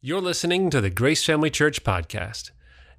You're 0.00 0.20
listening 0.20 0.70
to 0.70 0.80
the 0.80 0.90
Grace 0.90 1.24
Family 1.24 1.50
Church 1.50 1.82
podcast. 1.82 2.52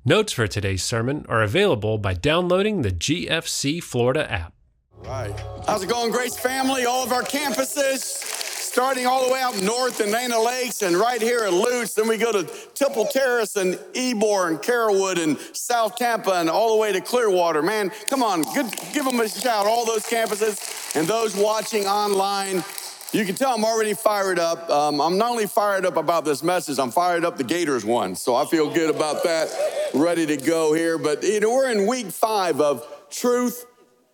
Notes 0.03 0.33
for 0.33 0.47
today's 0.47 0.83
sermon 0.83 1.25
are 1.29 1.41
available 1.41 1.97
by 1.97 2.13
downloading 2.13 2.81
the 2.81 2.91
GFC 2.91 3.81
Florida 3.81 4.29
app. 4.29 4.51
Right. 4.97 5.33
How's 5.65 5.81
it 5.81 5.87
going, 5.87 6.11
Grace 6.11 6.37
Family? 6.37 6.83
All 6.83 7.05
of 7.05 7.13
our 7.13 7.23
campuses, 7.23 7.99
starting 7.99 9.05
all 9.05 9.25
the 9.25 9.31
way 9.31 9.39
out 9.39 9.61
north 9.61 10.01
in 10.01 10.11
Land 10.11 10.33
O' 10.33 10.43
Lakes 10.43 10.81
and 10.81 10.97
right 10.97 11.21
here 11.21 11.39
at 11.45 11.53
Lutz. 11.53 11.93
Then 11.93 12.09
we 12.09 12.17
go 12.17 12.33
to 12.33 12.43
Temple 12.73 13.05
Terrace 13.05 13.55
and 13.55 13.75
Ybor 13.93 14.49
and 14.49 14.59
Carrollwood 14.59 15.23
and 15.23 15.39
South 15.55 15.95
Tampa 15.95 16.33
and 16.33 16.49
all 16.49 16.75
the 16.75 16.81
way 16.81 16.91
to 16.91 16.99
Clearwater. 16.99 17.61
Man, 17.61 17.91
come 18.09 18.23
on, 18.23 18.41
good, 18.53 18.69
give 18.91 19.05
them 19.05 19.21
a 19.21 19.29
shout, 19.29 19.65
all 19.65 19.85
those 19.85 20.03
campuses 20.03 20.97
and 20.97 21.07
those 21.07 21.33
watching 21.33 21.85
online. 21.85 22.61
You 23.11 23.25
can 23.25 23.33
tell 23.33 23.55
I'm 23.55 23.65
already 23.65 23.95
fired 23.95 24.37
up. 24.37 24.69
Um, 24.69 25.01
I'm 25.01 25.17
not 25.17 25.31
only 25.31 25.47
fired 25.47 25.83
up 25.83 25.97
about 25.97 26.25
this 26.25 26.43
message, 26.43 26.77
I'm 26.77 26.91
fired 26.91 27.25
up 27.25 27.37
the 27.37 27.43
Gators 27.43 27.83
won. 27.83 28.15
So 28.15 28.35
I 28.35 28.45
feel 28.45 28.71
good 28.71 28.93
about 28.93 29.23
that, 29.23 29.49
ready 29.95 30.27
to 30.27 30.37
go 30.37 30.73
here. 30.73 30.99
But 30.99 31.23
you 31.23 31.39
know, 31.39 31.49
we're 31.49 31.71
in 31.71 31.87
week 31.87 32.11
five 32.11 32.61
of 32.61 32.85
truth 33.09 33.65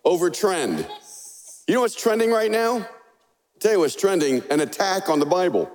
over 0.06 0.30
trend. 0.30 0.88
You 1.68 1.76
know 1.76 1.82
what's 1.82 1.96
trending 1.96 2.32
right 2.32 2.50
now? 2.50 2.76
I'll 2.78 2.88
tell 3.60 3.74
you 3.74 3.80
what's 3.80 3.96
trending 3.96 4.42
an 4.50 4.62
attack 4.62 5.10
on 5.10 5.20
the 5.20 5.26
Bible. 5.26 5.70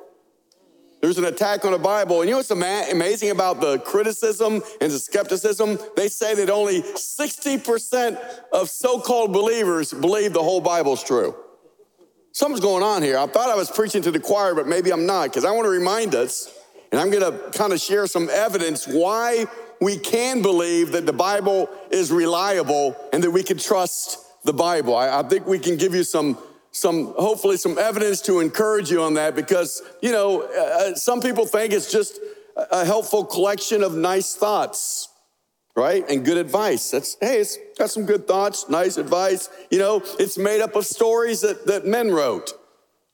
There's 1.02 1.18
an 1.18 1.26
attack 1.26 1.66
on 1.66 1.72
the 1.72 1.78
Bible. 1.78 2.20
And 2.20 2.28
you 2.28 2.32
know 2.32 2.38
what's 2.38 2.50
amazing 2.50 3.30
about 3.30 3.60
the 3.60 3.80
criticism 3.80 4.62
and 4.80 4.90
the 4.90 4.98
skepticism? 4.98 5.78
They 5.94 6.08
say 6.08 6.34
that 6.36 6.48
only 6.48 6.82
60% 6.82 8.18
of 8.52 8.70
so 8.70 8.98
called 9.00 9.32
believers 9.32 9.92
believe 9.92 10.32
the 10.32 10.42
whole 10.42 10.60
Bible's 10.62 11.02
true. 11.04 11.34
Something's 12.32 12.60
going 12.60 12.82
on 12.82 13.02
here. 13.02 13.18
I 13.18 13.26
thought 13.26 13.50
I 13.50 13.56
was 13.56 13.70
preaching 13.70 14.02
to 14.02 14.10
the 14.10 14.20
choir, 14.20 14.54
but 14.54 14.66
maybe 14.66 14.92
I'm 14.92 15.06
not, 15.06 15.24
because 15.24 15.44
I 15.44 15.50
want 15.50 15.64
to 15.64 15.70
remind 15.70 16.14
us, 16.14 16.48
and 16.92 17.00
I'm 17.00 17.10
going 17.10 17.22
to 17.22 17.58
kind 17.58 17.72
of 17.72 17.80
share 17.80 18.06
some 18.06 18.28
evidence 18.30 18.86
why 18.86 19.46
we 19.80 19.98
can 19.98 20.42
believe 20.42 20.92
that 20.92 21.06
the 21.06 21.12
Bible 21.12 21.68
is 21.90 22.12
reliable 22.12 22.96
and 23.12 23.22
that 23.24 23.30
we 23.30 23.42
can 23.42 23.58
trust 23.58 24.18
the 24.44 24.52
Bible. 24.52 24.94
I, 24.94 25.20
I 25.20 25.22
think 25.22 25.46
we 25.46 25.58
can 25.58 25.76
give 25.76 25.94
you 25.94 26.04
some 26.04 26.38
some 26.72 27.06
hopefully 27.18 27.56
some 27.56 27.76
evidence 27.78 28.20
to 28.22 28.38
encourage 28.38 28.92
you 28.92 29.02
on 29.02 29.14
that 29.14 29.34
because 29.34 29.82
you 30.00 30.12
know 30.12 30.42
uh, 30.42 30.94
some 30.94 31.20
people 31.20 31.44
think 31.44 31.72
it's 31.72 31.90
just 31.90 32.20
a 32.56 32.84
helpful 32.84 33.24
collection 33.24 33.82
of 33.82 33.96
nice 33.96 34.36
thoughts 34.36 35.09
right? 35.76 36.04
And 36.08 36.24
good 36.24 36.36
advice. 36.36 36.90
That's, 36.90 37.16
hey, 37.20 37.38
it's 37.38 37.58
got 37.78 37.90
some 37.90 38.04
good 38.04 38.26
thoughts, 38.26 38.68
nice 38.68 38.96
advice. 38.96 39.48
You 39.70 39.78
know, 39.78 40.02
it's 40.18 40.38
made 40.38 40.60
up 40.60 40.76
of 40.76 40.86
stories 40.86 41.40
that, 41.42 41.66
that 41.66 41.86
men 41.86 42.10
wrote. 42.10 42.52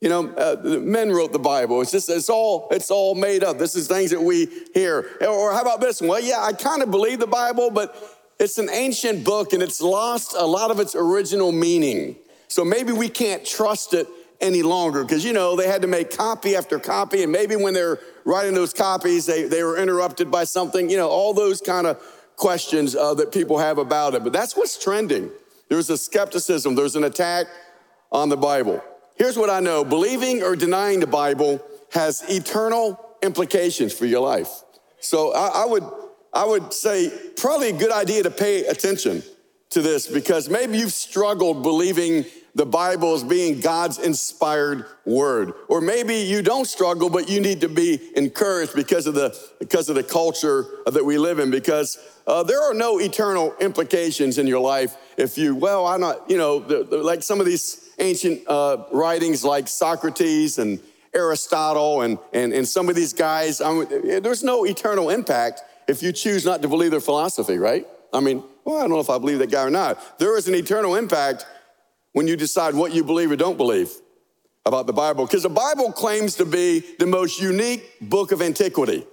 You 0.01 0.11
know, 0.11 0.29
uh, 0.35 0.57
men 0.81 1.11
wrote 1.11 1.33
the 1.33 1.39
Bible. 1.39 1.81
It's 1.81 1.91
just, 1.91 2.11
it's 2.11 2.29
all, 2.29 2.69
it's 2.71 2.91
all 2.91 3.15
made 3.15 3.43
up. 3.43 3.59
This 3.59 3.75
is 3.75 3.89
things 3.89 4.11
that 4.11 4.21
we 4.21 4.49
hear. 4.75 5.17
Or 5.23 5.53
how 5.53 5.63
about 5.63 5.81
this 5.81 6.01
one? 6.01 6.11
Well, 6.11 6.21
yeah, 6.21 6.41
I 6.41 6.53
kind 6.53 6.83
of 6.83 6.91
believe 6.91 7.19
the 7.19 7.27
Bible, 7.27 7.71
but 7.71 7.97
it's 8.39 8.59
an 8.59 8.69
ancient 8.71 9.25
book 9.25 9.55
and 9.55 9.63
it's 9.63 9.81
lost 9.81 10.35
a 10.37 10.45
lot 10.45 10.71
of 10.71 10.81
its 10.81 10.95
original 10.95 11.51
meaning. 11.51 12.17
So 12.49 12.65
maybe 12.65 12.93
we 12.93 13.09
can't 13.09 13.45
trust 13.45 13.95
it 13.95 14.07
any 14.41 14.63
longer 14.63 15.03
because, 15.03 15.25
you 15.25 15.33
know, 15.33 15.57
they 15.57 15.67
had 15.67 15.81
to 15.81 15.89
make 15.89 16.15
copy 16.15 16.57
after 16.57 16.79
copy. 16.79 17.23
And 17.23 17.33
maybe 17.33 17.57
when 17.57 17.73
they're 17.73 17.99
writing 18.27 18.53
those 18.55 18.75
copies, 18.75 19.25
they, 19.25 19.45
they 19.45 19.63
were 19.63 19.79
interrupted 19.79 20.31
by 20.31 20.45
something, 20.45 20.91
you 20.91 20.99
know, 20.99 21.09
all 21.09 21.33
those 21.33 21.63
kind 21.63 21.87
of 21.87 22.03
questions 22.37 22.95
uh, 22.95 23.15
that 23.15 23.33
people 23.33 23.59
have 23.59 23.79
about 23.79 24.15
it. 24.15 24.23
But 24.23 24.33
that's 24.33 24.57
what's 24.57 24.83
trending. 24.83 25.31
There's 25.69 25.91
a 25.91 25.99
skepticism, 25.99 26.75
there's 26.75 26.97
an 26.97 27.05
attack 27.05 27.47
on 28.13 28.29
the 28.29 28.37
Bible. 28.37 28.83
Here's 29.17 29.37
what 29.37 29.51
I 29.51 29.61
know 29.61 29.85
believing 29.85 30.43
or 30.43 30.55
denying 30.55 31.01
the 31.01 31.07
Bible 31.07 31.63
has 31.93 32.23
eternal 32.29 33.01
implications 33.23 33.93
for 33.93 34.07
your 34.07 34.21
life. 34.21 34.63
So 35.01 35.33
I, 35.35 35.63
I 35.63 35.67
would, 35.67 35.85
I 36.33 36.45
would 36.45 36.73
say 36.73 37.11
probably 37.37 37.71
a 37.71 37.77
good 37.77 37.93
idea 37.93 38.23
to 38.23 38.31
pay 38.31 38.67
attention 38.67 39.23
to 39.71 39.83
this 39.83 40.07
because 40.07 40.49
maybe 40.49 40.79
you've 40.79 40.93
struggled 40.93 41.63
believing 41.63 42.25
the 42.57 42.65
Bible 42.65 43.13
as 43.13 43.23
being 43.23 43.61
God's 43.61 43.99
inspired 43.99 44.87
word. 45.05 45.53
Or 45.69 45.83
maybe 45.83 46.15
you 46.15 46.41
don't 46.41 46.65
struggle, 46.65 47.11
but 47.11 47.29
you 47.29 47.39
need 47.39 47.61
to 47.61 47.69
be 47.69 48.01
encouraged 48.17 48.75
because 48.75 49.07
of 49.07 49.15
the, 49.15 49.39
because 49.59 49.91
of 49.91 49.95
the 49.95 50.03
culture 50.03 50.65
that 50.87 51.05
we 51.05 51.19
live 51.19 51.39
in, 51.39 51.51
because 51.51 51.99
uh, 52.27 52.43
there 52.43 52.63
are 52.63 52.73
no 52.73 52.99
eternal 52.99 53.55
implications 53.61 54.39
in 54.39 54.47
your 54.47 54.61
life 54.61 54.97
if 55.19 55.37
you, 55.37 55.55
well, 55.55 55.87
I'm 55.87 56.01
not, 56.01 56.31
you 56.31 56.39
know, 56.39 56.59
the, 56.59 56.83
the, 56.83 56.97
like 56.97 57.23
some 57.23 57.41
of 57.41 57.47
these 57.47 57.91
ancient 57.99 58.41
uh, 58.49 58.85
writings 58.91 59.45
like 59.45 59.69
Socrates 59.69 60.57
and 60.57 60.81
Aristotle 61.15 62.01
and, 62.01 62.19
and, 62.33 62.55
and 62.55 62.67
some 62.67 62.89
of 62.89 62.95
these 62.95 63.13
guys, 63.13 63.61
I 63.61 63.71
mean, 63.71 64.23
there's 64.23 64.43
no 64.43 64.65
eternal 64.65 65.11
impact 65.11 65.61
if 65.89 66.03
you 66.03 66.11
choose 66.11 66.47
not 66.47 66.63
to 66.63 66.69
believe 66.69 66.91
their 66.91 67.01
philosophy, 67.01 67.59
right? 67.59 67.87
I 68.15 68.21
mean, 68.21 68.43
well, 68.65 68.79
I 68.79 68.81
don't 68.81 68.91
know 68.91 69.01
if 69.01 69.11
I 69.11 69.19
believe 69.19 69.41
that 69.41 69.51
guy 69.51 69.63
or 69.63 69.71
not. 69.71 70.19
There 70.19 70.39
is 70.39 70.49
an 70.49 70.55
eternal 70.55 70.95
impact 70.95 71.45
when 72.17 72.27
you 72.27 72.35
decide 72.35 72.75
what 72.75 72.95
you 72.95 73.05
believe 73.05 73.31
or 73.31 73.37
don't 73.37 73.59
believe 73.59 73.91
about 74.65 74.87
the 74.87 74.93
Bible. 74.95 75.27
Because 75.27 75.43
the 75.43 75.51
Bible 75.51 75.93
claims 75.93 76.37
to 76.37 76.47
be 76.47 76.83
the 76.99 77.05
most 77.05 77.39
unique 77.39 77.85
book 78.01 78.33
of 78.33 78.41
antiquity. 78.41 79.07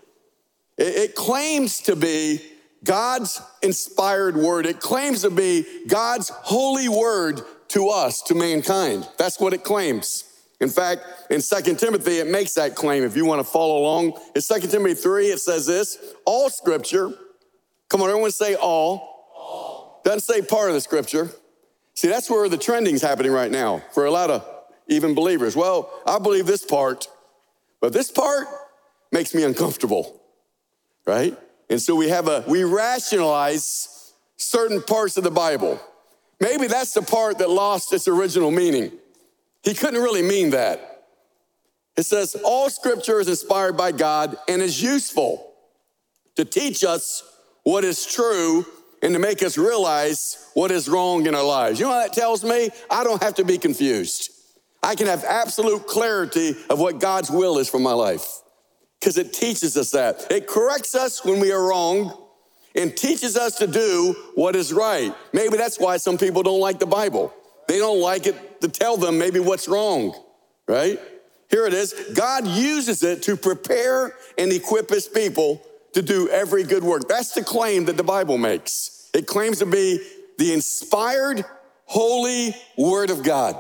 It, 0.78 1.14
claims 1.14 1.82
to 1.82 1.98
be 1.98 2.40
God's 2.82 3.42
inspired 3.62 4.38
word. 4.38 4.66
It 4.66 4.80
claims 4.80 5.24
to 5.24 5.30
be 5.30 5.66
God's 5.86 6.30
holy 6.30 6.88
word 6.88 7.42
to 7.68 7.90
us, 7.90 8.22
to 8.22 8.36
mankind. 8.36 9.06
That's 9.18 9.38
what 9.38 9.54
it 9.54 9.66
claims. 9.66 10.24
In 10.62 10.70
fact, 10.70 11.02
in 11.30 11.42
2 11.42 11.76
Timothy, 11.76 12.20
it 12.20 12.28
makes 12.28 12.54
that 12.54 12.74
claim. 12.74 13.04
If 13.04 13.18
you 13.18 13.26
want 13.26 13.46
to 13.46 13.52
follow 13.52 13.80
along, 13.80 14.18
in 14.34 14.42
2 14.42 14.68
Timothy 14.70 14.94
3, 14.94 15.26
it 15.26 15.40
says 15.40 15.66
this 15.66 15.98
all 16.24 16.50
scripture, 16.50 17.12
come 17.90 18.02
on, 18.02 18.08
everyone 18.08 18.32
say 18.32 18.56
all. 18.56 19.34
all. 19.36 20.02
Doesn't 20.06 20.22
say 20.22 20.42
part 20.42 20.70
of 20.70 20.76
the 20.76 20.82
scripture. 20.82 21.30
See, 21.96 22.08
that's 22.08 22.30
where 22.30 22.50
the 22.50 22.58
trending's 22.58 23.02
happening 23.02 23.32
right 23.32 23.52
now 23.52 23.84
for 23.92 24.06
a 24.06 24.12
lot 24.12 24.30
of 24.30 24.48
even 24.88 25.14
believers. 25.14 25.56
Well, 25.56 25.90
I 26.06 26.20
believe 26.20 26.46
this 26.46 26.66
part, 26.66 27.08
but 27.80 27.94
this 27.94 28.12
part 28.12 28.48
makes 29.12 29.34
me 29.34 29.44
uncomfortable, 29.44 30.22
right? 31.06 31.38
And 31.70 31.82
so 31.82 31.96
we 31.96 32.10
have 32.10 32.28
a, 32.28 32.44
we 32.48 32.64
rationalize 32.64 34.14
certain 34.38 34.82
parts 34.82 35.18
of 35.18 35.24
the 35.24 35.32
Bible. 35.32 35.80
Maybe 36.40 36.68
that's 36.68 36.94
the 36.94 37.02
part 37.02 37.38
that 37.38 37.50
lost 37.50 37.94
its 37.94 38.08
original 38.08 38.52
meaning. 38.52 38.92
He 39.64 39.74
couldn't 39.74 40.02
really 40.02 40.24
mean 40.24 40.50
that. 40.50 41.06
It 41.96 42.04
says, 42.04 42.36
all 42.44 42.70
scripture 42.70 43.20
is 43.20 43.28
inspired 43.28 43.78
by 43.78 43.92
God 43.92 44.36
and 44.48 44.62
is 44.62 44.82
useful 44.82 45.54
to 46.36 46.44
teach 46.44 46.84
us 46.84 47.24
what 47.64 47.84
is 47.84 48.06
true 48.06 48.66
and 49.04 49.14
to 49.14 49.20
make 49.20 49.44
us 49.44 49.58
realize 49.58 50.50
what 50.54 50.72
is 50.72 50.88
wrong 50.88 51.28
in 51.28 51.36
our 51.36 51.44
lives. 51.44 51.78
You 51.78 51.86
know 51.86 51.92
what 51.92 52.08
that 52.08 52.20
tells 52.20 52.44
me? 52.44 52.70
I 52.90 53.04
don't 53.04 53.22
have 53.22 53.36
to 53.36 53.44
be 53.44 53.58
confused. 53.58 54.32
I 54.82 54.96
can 54.96 55.08
have 55.08 55.24
absolute 55.26 55.86
clarity 55.86 56.56
of 56.70 56.80
what 56.80 57.00
God's 57.00 57.30
will 57.30 57.58
is 57.58 57.70
for 57.70 57.80
my 57.80 57.92
life 57.92 58.26
because 59.00 59.18
it 59.18 59.34
teaches 59.34 59.76
us 59.76 59.92
that. 59.92 60.32
It 60.32 60.48
corrects 60.48 60.96
us 60.96 61.24
when 61.26 61.42
we 61.42 61.52
are 61.52 61.62
wrong 61.62 62.18
and 62.76 62.96
teaches 62.96 63.36
us 63.36 63.58
to 63.58 63.68
do 63.68 64.16
what 64.36 64.56
is 64.56 64.72
right. 64.72 65.14
Maybe 65.34 65.58
that's 65.58 65.80
why 65.80 65.98
some 65.98 66.18
people 66.18 66.42
don't 66.42 66.62
like 66.62 66.80
the 66.80 66.86
Bible. 66.86 67.34
They 67.68 67.80
don't 67.80 68.00
like 68.00 68.26
it 68.26 68.62
to 68.62 68.70
tell 68.70 68.96
them 68.96 69.18
maybe 69.18 69.40
what's 69.40 69.68
wrong, 69.68 70.16
right? 70.66 71.00
Here 71.50 71.66
it 71.66 71.74
is. 71.74 71.94
God 72.16 72.48
uses 72.48 73.04
it 73.04 73.24
to 73.24 73.36
prepare 73.36 74.16
and 74.38 74.52
equip 74.52 74.90
his 74.90 75.08
people 75.08 75.62
to 75.94 76.02
do 76.02 76.30
every 76.30 76.64
good 76.64 76.84
work. 76.84 77.08
That's 77.08 77.34
the 77.34 77.44
claim 77.44 77.86
that 77.86 77.98
the 77.98 78.04
Bible 78.04 78.38
makes. 78.38 78.93
It 79.14 79.28
claims 79.28 79.60
to 79.60 79.66
be 79.66 80.00
the 80.38 80.54
inspired, 80.54 81.46
holy 81.86 82.56
Word 82.78 83.10
of 83.10 83.24
God. 83.24 83.56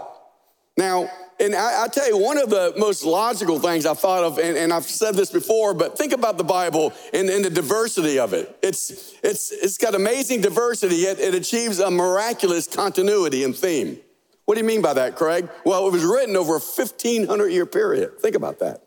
Now, 0.77 1.09
and 1.39 1.55
I, 1.55 1.83
I, 1.83 1.87
tell 1.87 2.07
you, 2.07 2.17
one 2.17 2.37
of 2.37 2.49
the 2.49 2.73
most 2.77 3.03
logical 3.03 3.59
things 3.59 3.85
I 3.85 3.93
thought 3.93 4.23
of, 4.23 4.37
and, 4.37 4.57
and 4.57 4.71
I've 4.71 4.85
said 4.85 5.15
this 5.15 5.31
before, 5.31 5.73
but 5.73 5.97
think 5.97 6.13
about 6.13 6.37
the 6.37 6.43
Bible 6.43 6.93
and, 7.13 7.29
and, 7.29 7.43
the 7.43 7.49
diversity 7.49 8.19
of 8.19 8.33
it. 8.33 8.55
It's, 8.61 9.13
it's, 9.23 9.51
it's 9.51 9.77
got 9.77 9.95
amazing 9.95 10.41
diversity, 10.41 10.95
yet 10.95 11.19
it 11.19 11.33
achieves 11.35 11.79
a 11.79 11.91
miraculous 11.91 12.67
continuity 12.67 13.43
and 13.43 13.55
theme. 13.55 13.99
What 14.45 14.55
do 14.55 14.61
you 14.61 14.67
mean 14.67 14.81
by 14.81 14.93
that, 14.93 15.15
Craig? 15.15 15.49
Well, 15.65 15.87
it 15.87 15.91
was 15.91 16.03
written 16.03 16.35
over 16.35 16.55
a 16.55 16.59
1,500 16.59 17.47
year 17.47 17.65
period. 17.65 18.19
Think 18.19 18.35
about 18.35 18.59
that. 18.59 18.83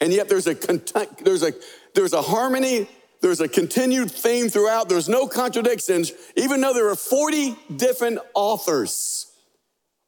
And 0.00 0.12
yet 0.12 0.28
there's 0.28 0.46
a, 0.46 0.54
there's 0.54 1.42
a, 1.42 1.52
there's 1.94 2.12
a 2.12 2.22
harmony 2.22 2.88
there's 3.20 3.40
a 3.40 3.48
continued 3.48 4.10
theme 4.10 4.48
throughout. 4.48 4.88
There's 4.88 5.08
no 5.08 5.26
contradictions, 5.26 6.12
even 6.36 6.60
though 6.60 6.72
there 6.72 6.88
are 6.88 6.96
40 6.96 7.56
different 7.76 8.18
authors, 8.34 9.26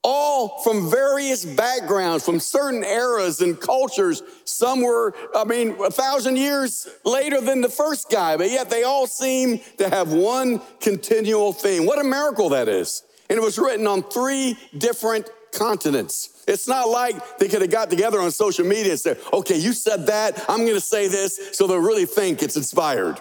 all 0.03 0.63
from 0.63 0.91
various 0.91 1.45
backgrounds, 1.45 2.25
from 2.25 2.41
certain 2.41 2.85
eras 2.85 3.41
and 3.41 3.61
cultures. 3.61 4.23
Some 4.45 4.83
were, 4.83 5.15
I 5.35 5.45
mean, 5.45 5.77
a 5.83 5.91
thousand 5.91 6.37
years 6.37 6.89
later 7.05 7.41
than 7.41 7.61
the 7.61 7.69
first 7.69 8.11
guy, 8.11 8.37
but 8.37 8.51
yet 8.51 8.71
they 8.71 8.85
all 8.85 9.07
seem 9.07 9.61
to 9.79 9.89
have 9.89 10.13
one 10.13 10.61
continual 10.81 11.53
theme. 11.53 11.87
What 11.87 11.99
a 11.99 12.05
miracle 12.05 12.51
that 12.51 12.69
is. 12.69 13.03
And 13.29 13.39
it 13.39 13.43
was 13.43 13.59
written 13.59 13.87
on 13.87 14.03
three 14.03 14.57
different 14.77 15.29
continents. 15.53 16.45
It's 16.47 16.67
not 16.67 16.89
like 16.89 17.39
they 17.39 17.49
could 17.49 17.63
have 17.63 17.71
got 17.71 17.91
together 17.91 18.21
on 18.21 18.31
social 18.31 18.67
media 18.67 18.93
and 18.93 19.01
said, 19.01 19.19
okay, 19.33 19.57
you 19.57 19.73
said 19.73 20.07
that, 20.07 20.45
I'm 20.49 20.67
gonna 20.67 20.81
say 20.81 21.09
this, 21.09 21.51
so 21.53 21.67
they'll 21.67 21.79
really 21.79 22.07
think 22.07 22.43
it's 22.43 22.57
inspired. 22.57 23.21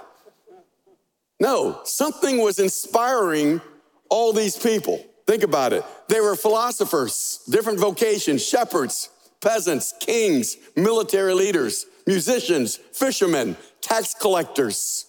No, 1.39 1.81
something 1.83 2.39
was 2.39 2.59
inspiring 2.59 3.61
all 4.09 4.33
these 4.33 4.57
people. 4.57 5.05
Think 5.25 5.43
about 5.43 5.73
it. 5.73 5.85
They 6.07 6.19
were 6.19 6.35
philosophers, 6.35 7.41
different 7.49 7.79
vocations, 7.79 8.45
shepherds, 8.45 9.09
peasants, 9.41 9.93
kings, 9.99 10.57
military 10.75 11.33
leaders, 11.33 11.85
musicians, 12.07 12.75
fishermen, 12.75 13.55
tax 13.81 14.15
collectors. 14.19 15.05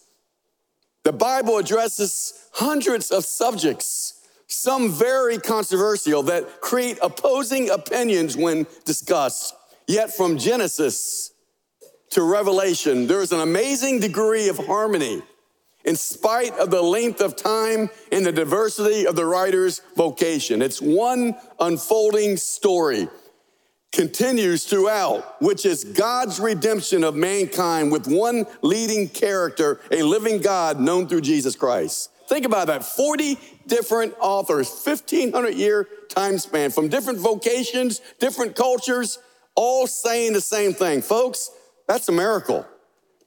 The 1.04 1.12
Bible 1.12 1.56
addresses 1.56 2.34
hundreds 2.52 3.10
of 3.10 3.24
subjects, 3.24 4.19
some 4.50 4.90
very 4.90 5.38
controversial, 5.38 6.24
that 6.24 6.60
create 6.60 6.98
opposing 7.02 7.70
opinions 7.70 8.36
when 8.36 8.66
discussed. 8.84 9.54
Yet 9.86 10.14
from 10.14 10.38
Genesis 10.38 11.32
to 12.10 12.22
Revelation, 12.22 13.06
there 13.06 13.22
is 13.22 13.32
an 13.32 13.40
amazing 13.40 14.00
degree 14.00 14.48
of 14.48 14.58
harmony 14.58 15.22
in 15.84 15.96
spite 15.96 16.52
of 16.58 16.70
the 16.70 16.82
length 16.82 17.20
of 17.20 17.36
time 17.36 17.88
and 18.12 18.26
the 18.26 18.32
diversity 18.32 19.06
of 19.06 19.16
the 19.16 19.24
writer's 19.24 19.80
vocation. 19.96 20.62
It's 20.62 20.82
one 20.82 21.34
unfolding 21.58 22.36
story 22.36 23.08
continues 23.92 24.64
throughout, 24.64 25.42
which 25.42 25.66
is 25.66 25.84
God's 25.84 26.38
redemption 26.38 27.02
of 27.02 27.16
mankind 27.16 27.90
with 27.90 28.06
one 28.06 28.46
leading 28.62 29.08
character, 29.08 29.80
a 29.90 30.02
living 30.02 30.38
God 30.38 30.78
known 30.78 31.08
through 31.08 31.22
Jesus 31.22 31.56
Christ. 31.56 32.10
Think 32.30 32.46
about 32.46 32.68
that 32.68 32.84
40 32.84 33.38
different 33.66 34.14
authors, 34.20 34.70
1500 34.70 35.52
year 35.54 35.88
time 36.08 36.38
span 36.38 36.70
from 36.70 36.86
different 36.86 37.18
vocations, 37.18 38.00
different 38.20 38.54
cultures, 38.54 39.18
all 39.56 39.88
saying 39.88 40.34
the 40.34 40.40
same 40.40 40.72
thing. 40.72 41.02
Folks, 41.02 41.50
that's 41.88 42.08
a 42.08 42.12
miracle. 42.12 42.64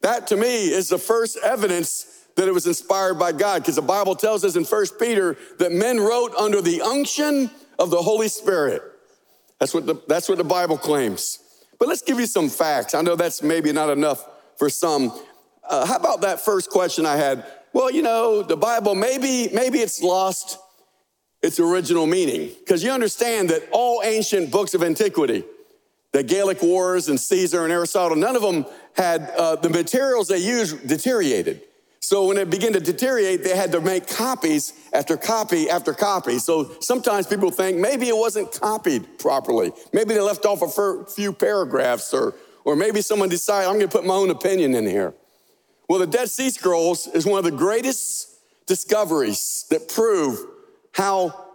That 0.03 0.27
to 0.27 0.37
me 0.37 0.67
is 0.71 0.87
the 0.87 0.97
first 0.97 1.37
evidence 1.43 2.27
that 2.37 2.47
it 2.47 2.53
was 2.53 2.65
inspired 2.65 3.15
by 3.15 3.33
God 3.33 3.61
because 3.61 3.75
the 3.75 3.81
Bible 3.81 4.15
tells 4.15 4.45
us 4.45 4.55
in 4.55 4.63
1 4.63 4.85
Peter 4.97 5.35
that 5.59 5.73
men 5.73 5.99
wrote 5.99 6.33
under 6.35 6.61
the 6.61 6.81
unction 6.81 7.51
of 7.77 7.89
the 7.89 8.01
Holy 8.01 8.29
Spirit. 8.29 8.83
That's 9.59 9.73
what 9.73 9.85
the, 9.85 10.01
that's 10.07 10.29
what 10.29 10.37
the 10.37 10.45
Bible 10.45 10.77
claims. 10.77 11.39
But 11.77 11.89
let's 11.89 12.03
give 12.03 12.21
you 12.21 12.25
some 12.25 12.47
facts. 12.47 12.95
I 12.95 13.01
know 13.01 13.17
that's 13.17 13.43
maybe 13.43 13.73
not 13.73 13.89
enough 13.89 14.25
for 14.55 14.69
some. 14.69 15.11
Uh, 15.69 15.85
how 15.85 15.97
about 15.97 16.21
that 16.21 16.39
first 16.39 16.69
question 16.69 17.05
I 17.05 17.17
had? 17.17 17.45
Well, 17.73 17.91
you 17.91 18.03
know, 18.03 18.43
the 18.43 18.55
Bible, 18.55 18.93
maybe, 18.93 19.49
maybe 19.51 19.79
it's 19.79 20.01
lost 20.01 20.59
its 21.41 21.59
original 21.59 22.05
meaning. 22.05 22.51
Because 22.59 22.83
you 22.83 22.91
understand 22.91 23.49
that 23.49 23.67
all 23.71 24.01
ancient 24.03 24.51
books 24.51 24.75
of 24.75 24.83
antiquity, 24.83 25.43
the 26.11 26.21
Gallic 26.23 26.61
Wars 26.61 27.09
and 27.09 27.19
Caesar 27.19 27.63
and 27.63 27.73
Aristotle, 27.73 28.15
none 28.15 28.35
of 28.35 28.43
them 28.43 28.65
had 28.95 29.21
uh, 29.37 29.55
the 29.55 29.69
materials 29.69 30.27
they 30.27 30.37
used 30.37 30.87
deteriorated. 30.87 31.61
So 31.99 32.27
when 32.27 32.37
it 32.37 32.49
began 32.49 32.73
to 32.73 32.79
deteriorate, 32.79 33.43
they 33.43 33.55
had 33.55 33.71
to 33.71 33.81
make 33.81 34.07
copies 34.07 34.73
after 34.93 35.17
copy 35.17 35.69
after 35.69 35.93
copy. 35.93 36.37
So 36.37 36.75
sometimes 36.79 37.25
people 37.25 37.49
think 37.49 37.77
maybe 37.77 38.07
it 38.07 38.15
wasn't 38.15 38.51
copied 38.51 39.17
properly. 39.17 39.71
Maybe 39.93 40.13
they 40.13 40.19
left 40.19 40.45
off 40.45 40.61
a 40.61 41.05
few 41.05 41.33
paragraphs, 41.33 42.13
or, 42.13 42.35
or 42.65 42.75
maybe 42.75 43.01
someone 43.01 43.29
decided, 43.29 43.67
I'm 43.67 43.75
going 43.75 43.87
to 43.87 43.97
put 43.97 44.05
my 44.05 44.13
own 44.13 44.29
opinion 44.29 44.75
in 44.75 44.85
here. 44.85 45.15
Well, 45.93 45.99
the 45.99 46.07
Dead 46.07 46.27
Sea 46.27 46.49
Scrolls 46.49 47.05
is 47.05 47.23
one 47.23 47.37
of 47.37 47.45
the 47.45 47.51
greatest 47.51 48.27
discoveries 48.65 49.67
that 49.69 49.87
prove 49.87 50.43
how 50.91 51.49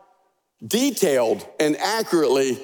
detailed 0.64 1.44
and 1.58 1.76
accurately 1.76 2.56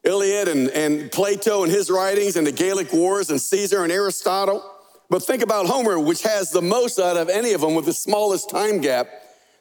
Iliad 0.04 0.48
and, 0.48 0.70
and 0.70 1.12
Plato 1.12 1.64
and 1.64 1.72
his 1.72 1.90
writings 1.90 2.36
and 2.36 2.46
the 2.46 2.52
Gallic 2.52 2.92
Wars 2.92 3.30
and 3.30 3.40
Caesar 3.40 3.84
and 3.84 3.92
Aristotle. 3.92 4.70
But 5.10 5.24
think 5.24 5.42
about 5.42 5.68
Homer, 5.68 6.00
which 6.00 6.24
has 6.24 6.52
the 6.52 6.62
most 6.62 7.00
out 7.00 7.18
of 7.18 7.30
any 7.30 7.54
of 7.54 7.62
them 7.62 7.76
with 7.76 7.86
the 7.86 7.94
smallest 7.94 8.50
time 8.50 8.82
gap. 8.82 9.08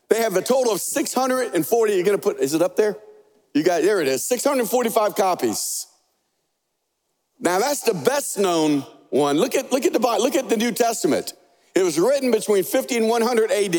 They 0.08 0.20
have 0.20 0.37
a 0.37 0.42
total 0.42 0.72
of 0.72 0.80
640. 0.80 1.92
You're 1.94 2.04
going 2.04 2.16
to 2.16 2.22
put, 2.22 2.38
is 2.38 2.54
it 2.54 2.62
up 2.62 2.76
there? 2.76 2.96
You 3.54 3.62
got, 3.62 3.82
there 3.82 4.00
it 4.00 4.08
is, 4.08 4.26
645 4.26 5.14
copies. 5.14 5.87
Now 7.38 7.58
that's 7.58 7.82
the 7.82 7.94
best 7.94 8.38
known 8.38 8.80
one. 9.11 9.37
Look 9.37 9.54
at, 9.54 9.70
look 9.72 9.84
at 9.84 9.92
the, 9.92 9.99
look 9.99 10.37
at 10.37 10.49
the 10.49 10.56
New 10.56 10.72
Testament. 10.72 11.34
It 11.75 11.82
was 11.82 11.99
written 11.99 12.30
between 12.30 12.64
50 12.64 12.96
and 12.96 13.08
100 13.08 13.50
AD. 13.50 13.75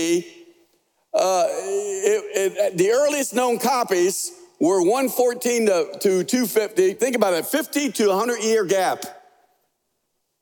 Uh, 1.15 1.46
it, 1.50 2.53
it, 2.55 2.77
the 2.77 2.91
earliest 2.91 3.34
known 3.34 3.60
copies 3.60 4.32
were 4.63 4.82
114 4.82 5.65
to, 5.65 5.89
to 6.00 6.24
250. 6.24 6.93
Think 6.93 7.17
about 7.17 7.34
it 7.34 7.46
50 7.46 7.91
to 7.91 8.08
100 8.08 8.41
year 8.41 8.63
gap 8.63 9.03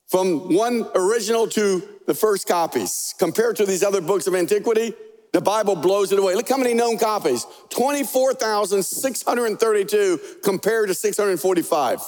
from 0.08 0.54
one 0.54 0.86
original 0.94 1.48
to 1.48 1.82
the 2.06 2.14
first 2.14 2.48
copies. 2.48 3.16
Compared 3.18 3.56
to 3.56 3.66
these 3.66 3.82
other 3.82 4.00
books 4.00 4.28
of 4.28 4.36
antiquity, 4.36 4.94
the 5.34 5.42
Bible 5.42 5.76
blows 5.76 6.12
it 6.12 6.20
away. 6.20 6.36
Look 6.36 6.48
how 6.48 6.58
many 6.58 6.76
known 6.76 7.00
copies 7.00 7.48
24,632 7.70 10.20
compared 10.44 10.90
to 10.90 10.94
645. 10.94 12.02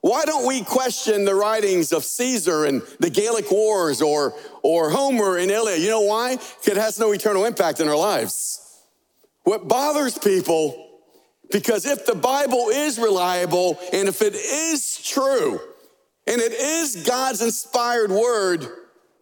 Why 0.00 0.24
don't 0.24 0.48
we 0.48 0.64
question 0.64 1.24
the 1.24 1.36
writings 1.36 1.92
of 1.92 2.02
Caesar 2.02 2.64
and 2.64 2.82
the 2.98 3.10
Gallic 3.10 3.48
Wars 3.52 4.02
or, 4.02 4.34
or 4.62 4.90
Homer 4.90 5.36
and 5.36 5.52
Iliad? 5.52 5.80
You 5.80 5.90
know 5.90 6.00
why? 6.00 6.38
It 6.64 6.76
has 6.76 6.98
no 6.98 7.12
eternal 7.12 7.44
impact 7.44 7.78
in 7.78 7.86
our 7.86 7.96
lives. 7.96 8.60
What 9.44 9.68
bothers 9.68 10.18
people, 10.18 10.85
because 11.50 11.86
if 11.86 12.06
the 12.06 12.14
Bible 12.14 12.68
is 12.68 12.98
reliable 12.98 13.78
and 13.92 14.08
if 14.08 14.22
it 14.22 14.34
is 14.34 15.00
true 15.02 15.60
and 16.26 16.40
it 16.40 16.52
is 16.52 17.04
God's 17.06 17.42
inspired 17.42 18.10
word, 18.10 18.66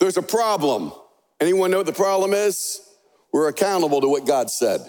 there's 0.00 0.16
a 0.16 0.22
problem. 0.22 0.92
Anyone 1.40 1.70
know 1.70 1.78
what 1.78 1.86
the 1.86 1.92
problem 1.92 2.32
is? 2.32 2.80
We're 3.32 3.48
accountable 3.48 4.00
to 4.00 4.08
what 4.08 4.26
God 4.26 4.50
said. 4.50 4.80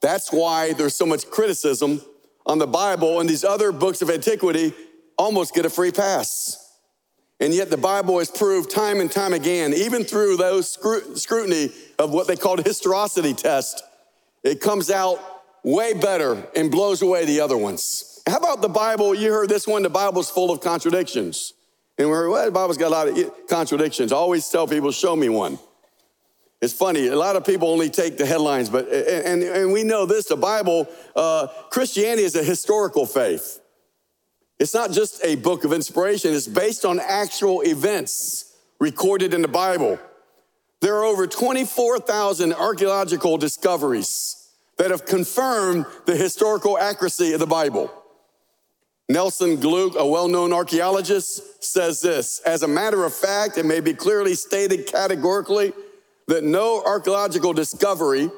That's 0.00 0.32
why 0.32 0.72
there's 0.72 0.94
so 0.94 1.04
much 1.06 1.30
criticism 1.30 2.00
on 2.46 2.58
the 2.58 2.66
Bible 2.66 3.20
and 3.20 3.28
these 3.28 3.44
other 3.44 3.72
books 3.72 4.00
of 4.00 4.10
antiquity 4.10 4.72
almost 5.18 5.54
get 5.54 5.66
a 5.66 5.70
free 5.70 5.92
pass. 5.92 6.56
And 7.38 7.54
yet 7.54 7.70
the 7.70 7.76
Bible 7.76 8.18
has 8.18 8.30
proved 8.30 8.70
time 8.70 9.00
and 9.00 9.10
time 9.10 9.32
again, 9.32 9.72
even 9.74 10.04
through 10.04 10.36
those 10.36 10.78
scrutiny 11.20 11.70
of 11.98 12.12
what 12.12 12.26
they 12.26 12.36
called 12.36 12.64
historicity 12.64 13.34
test, 13.34 13.82
it 14.42 14.60
comes 14.60 14.90
out 14.90 15.18
way 15.62 15.94
better 15.94 16.46
and 16.56 16.70
blows 16.70 17.02
away 17.02 17.24
the 17.24 17.40
other 17.40 17.56
ones. 17.56 18.20
How 18.26 18.38
about 18.38 18.62
the 18.62 18.68
Bible? 18.68 19.14
You 19.14 19.32
heard 19.32 19.48
this 19.48 19.66
one, 19.66 19.82
the 19.82 19.90
Bible's 19.90 20.30
full 20.30 20.50
of 20.50 20.60
contradictions. 20.60 21.54
And 21.98 22.08
we're, 22.08 22.30
well, 22.30 22.44
the 22.44 22.50
Bible's 22.50 22.78
got 22.78 22.88
a 22.88 22.90
lot 22.90 23.08
of 23.08 23.46
contradictions. 23.48 24.12
I 24.12 24.16
always 24.16 24.48
tell 24.48 24.66
people, 24.66 24.90
show 24.90 25.14
me 25.16 25.28
one. 25.28 25.58
It's 26.62 26.74
funny, 26.74 27.06
a 27.06 27.16
lot 27.16 27.36
of 27.36 27.46
people 27.46 27.68
only 27.68 27.88
take 27.88 28.18
the 28.18 28.26
headlines, 28.26 28.68
but, 28.68 28.86
and, 28.88 29.42
and 29.42 29.72
we 29.72 29.82
know 29.82 30.04
this 30.04 30.26
the 30.26 30.36
Bible, 30.36 30.88
uh, 31.16 31.46
Christianity 31.70 32.22
is 32.22 32.36
a 32.36 32.42
historical 32.42 33.06
faith. 33.06 33.60
It's 34.58 34.74
not 34.74 34.92
just 34.92 35.24
a 35.24 35.36
book 35.36 35.64
of 35.64 35.72
inspiration, 35.72 36.34
it's 36.34 36.46
based 36.46 36.84
on 36.84 37.00
actual 37.00 37.62
events 37.62 38.54
recorded 38.78 39.32
in 39.32 39.40
the 39.40 39.48
Bible. 39.48 39.98
There 40.82 40.96
are 40.96 41.04
over 41.04 41.26
24,000 41.26 42.52
archaeological 42.52 43.38
discoveries 43.38 44.39
that 44.80 44.90
have 44.90 45.04
confirmed 45.04 45.84
the 46.06 46.16
historical 46.16 46.78
accuracy 46.78 47.34
of 47.34 47.38
the 47.38 47.46
Bible. 47.46 47.92
Nelson 49.10 49.58
Glueck, 49.58 49.94
a 49.94 50.06
well 50.06 50.26
known 50.26 50.54
archaeologist, 50.54 51.62
says 51.62 52.00
this 52.00 52.40
As 52.46 52.62
a 52.62 52.68
matter 52.68 53.04
of 53.04 53.12
fact, 53.12 53.58
it 53.58 53.66
may 53.66 53.80
be 53.80 53.92
clearly 53.92 54.34
stated 54.34 54.86
categorically 54.86 55.74
that 56.28 56.44
no 56.44 56.82
archaeological 56.82 57.52
discovery 57.52 58.30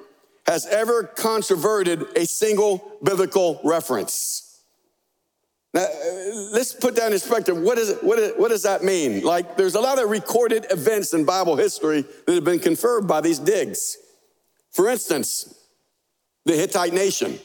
has 0.49 0.67
ever 0.67 1.05
controverted 1.05 2.05
a 2.17 2.27
single 2.27 2.99
biblical 3.05 3.61
reference. 3.63 4.65
Now, 5.73 5.87
let's 6.51 6.73
put 6.73 6.97
that 6.97 7.07
in 7.07 7.13
perspective. 7.13 7.57
What, 7.57 7.79
is 7.79 7.99
what, 8.01 8.19
is, 8.19 8.33
what 8.37 8.49
does 8.49 8.65
that 8.65 8.83
mean? 8.83 9.23
Like, 9.23 9.57
there's 9.57 9.77
a 9.77 9.81
lot 9.81 10.03
of 10.03 10.11
recorded 10.11 10.67
events 10.71 11.15
in 11.15 11.25
Bible 11.25 11.55
history 11.55 12.05
that 12.27 12.35
have 12.35 12.45
been 12.45 12.59
confirmed 12.59 13.07
by 13.07 13.21
these 13.21 13.39
digs. 13.39 13.97
For 14.73 14.89
instance, 14.89 15.55
the 16.45 16.55
Hittite 16.55 16.93
nation. 16.93 17.39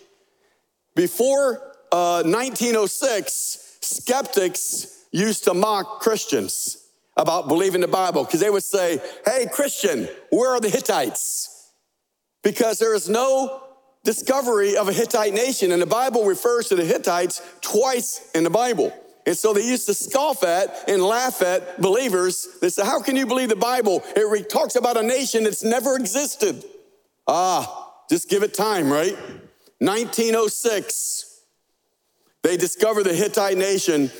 Before 0.95 1.61
uh, 1.91 2.23
1906, 2.23 3.77
skeptics 3.81 5.05
used 5.11 5.43
to 5.45 5.53
mock 5.53 6.01
Christians 6.01 6.77
about 7.15 7.47
believing 7.47 7.81
the 7.81 7.87
Bible 7.87 8.23
because 8.23 8.39
they 8.39 8.49
would 8.49 8.63
say, 8.63 8.99
Hey, 9.25 9.47
Christian, 9.51 10.07
where 10.29 10.51
are 10.51 10.59
the 10.59 10.69
Hittites? 10.69 11.71
Because 12.43 12.79
there 12.79 12.93
is 12.93 13.09
no 13.09 13.63
discovery 14.03 14.77
of 14.77 14.87
a 14.87 14.93
Hittite 14.93 15.33
nation. 15.33 15.71
And 15.71 15.81
the 15.81 15.87
Bible 15.87 16.25
refers 16.25 16.69
to 16.69 16.75
the 16.75 16.85
Hittites 16.85 17.41
twice 17.61 18.31
in 18.33 18.43
the 18.43 18.49
Bible. 18.49 18.93
And 19.25 19.37
so 19.37 19.51
they 19.51 19.67
used 19.67 19.87
to 19.87 19.93
scoff 19.93 20.43
at 20.43 20.87
and 20.87 21.03
laugh 21.03 21.41
at 21.41 21.81
believers. 21.81 22.47
They 22.61 22.69
said, 22.69 22.85
How 22.85 23.01
can 23.01 23.17
you 23.17 23.25
believe 23.25 23.49
the 23.49 23.57
Bible? 23.57 24.01
It 24.15 24.49
talks 24.49 24.75
about 24.75 24.95
a 24.95 25.03
nation 25.03 25.43
that's 25.43 25.63
never 25.63 25.97
existed. 25.97 26.63
Ah, 27.27 27.86
just 28.09 28.29
give 28.29 28.43
it 28.43 28.53
time, 28.53 28.91
right? 28.91 29.15
1906, 29.79 31.41
they 32.43 32.57
discovered 32.57 33.03
the 33.03 33.13
Hittite 33.13 33.57
nation 33.57 34.11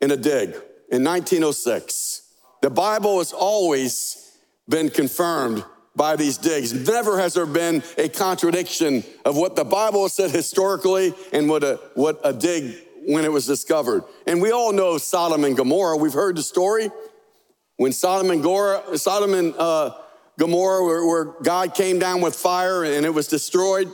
in 0.00 0.10
a 0.10 0.16
dig 0.16 0.50
in 0.90 1.04
1906. 1.04 2.22
The 2.62 2.70
Bible 2.70 3.18
has 3.18 3.32
always 3.32 4.36
been 4.68 4.88
confirmed 4.88 5.64
by 5.94 6.16
these 6.16 6.38
digs. 6.38 6.72
Never 6.72 7.18
has 7.18 7.34
there 7.34 7.46
been 7.46 7.82
a 7.98 8.08
contradiction 8.08 9.04
of 9.24 9.36
what 9.36 9.56
the 9.56 9.64
Bible 9.64 10.08
said 10.08 10.30
historically 10.30 11.12
and 11.32 11.48
what 11.48 11.64
a, 11.64 11.80
what 11.94 12.20
a 12.24 12.32
dig 12.32 12.76
when 13.06 13.24
it 13.24 13.32
was 13.32 13.46
discovered. 13.46 14.04
And 14.26 14.40
we 14.40 14.52
all 14.52 14.72
know 14.72 14.96
Sodom 14.98 15.44
and 15.44 15.56
Gomorrah. 15.56 15.96
We've 15.96 16.12
heard 16.12 16.36
the 16.36 16.42
story 16.42 16.90
when 17.76 17.92
Sodom 17.92 18.30
and 18.30 18.42
Gomorrah, 18.42 18.96
Sodom 18.96 19.34
and 19.34 19.54
uh, 19.56 19.94
Gomorrah, 20.38 20.84
where, 20.84 21.06
where, 21.06 21.24
God 21.42 21.74
came 21.74 21.98
down 21.98 22.20
with 22.20 22.34
fire 22.34 22.84
and 22.84 23.04
it 23.04 23.12
was 23.12 23.28
destroyed. 23.28 23.92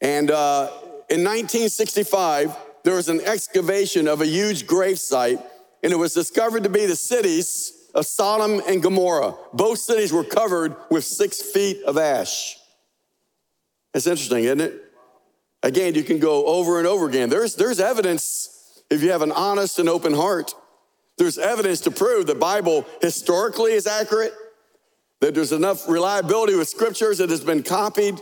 And 0.00 0.30
uh, 0.30 0.70
in 1.08 1.24
1965, 1.24 2.56
there 2.84 2.94
was 2.94 3.08
an 3.08 3.20
excavation 3.22 4.06
of 4.06 4.20
a 4.20 4.26
huge 4.26 4.66
grave 4.66 4.98
site 4.98 5.40
and 5.82 5.92
it 5.92 5.96
was 5.96 6.14
discovered 6.14 6.64
to 6.64 6.68
be 6.68 6.86
the 6.86 6.96
cities 6.96 7.72
of 7.94 8.06
Sodom 8.06 8.60
and 8.68 8.82
Gomorrah. 8.82 9.34
Both 9.52 9.78
cities 9.78 10.12
were 10.12 10.24
covered 10.24 10.76
with 10.90 11.04
six 11.04 11.40
feet 11.40 11.82
of 11.84 11.96
ash. 11.96 12.58
It's 13.94 14.06
interesting, 14.06 14.44
isn't 14.44 14.60
it? 14.60 14.84
Again, 15.62 15.94
you 15.94 16.04
can 16.04 16.18
go 16.18 16.46
over 16.46 16.78
and 16.78 16.86
over 16.86 17.08
again. 17.08 17.30
There's, 17.30 17.54
there's 17.54 17.80
evidence 17.80 18.82
if 18.90 19.02
you 19.02 19.10
have 19.10 19.22
an 19.22 19.32
honest 19.32 19.78
and 19.78 19.88
open 19.88 20.14
heart. 20.14 20.54
There's 21.16 21.38
evidence 21.38 21.80
to 21.82 21.90
prove 21.90 22.26
the 22.26 22.34
Bible 22.34 22.86
historically 23.00 23.72
is 23.72 23.86
accurate, 23.86 24.32
that 25.20 25.34
there's 25.34 25.52
enough 25.52 25.88
reliability 25.88 26.54
with 26.54 26.68
scriptures 26.68 27.18
that 27.18 27.30
has 27.30 27.40
been 27.40 27.62
copied 27.62 28.20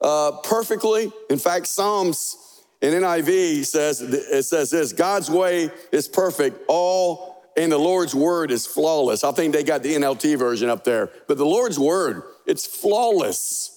uh, 0.00 0.32
perfectly. 0.44 1.12
In 1.30 1.38
fact, 1.38 1.66
Psalms 1.66 2.62
in 2.80 2.92
NIV 2.94 3.64
says 3.66 4.00
it 4.00 4.42
says 4.44 4.70
this: 4.70 4.92
God's 4.92 5.30
way 5.30 5.70
is 5.92 6.08
perfect. 6.08 6.62
All 6.68 7.42
in 7.56 7.70
the 7.70 7.78
Lord's 7.78 8.14
word 8.14 8.50
is 8.50 8.66
flawless. 8.66 9.24
I 9.24 9.32
think 9.32 9.52
they 9.52 9.64
got 9.64 9.82
the 9.82 9.94
NLT 9.94 10.38
version 10.38 10.68
up 10.68 10.84
there, 10.84 11.10
but 11.26 11.38
the 11.38 11.46
Lord's 11.46 11.78
word 11.78 12.22
it's 12.46 12.66
flawless. 12.66 13.72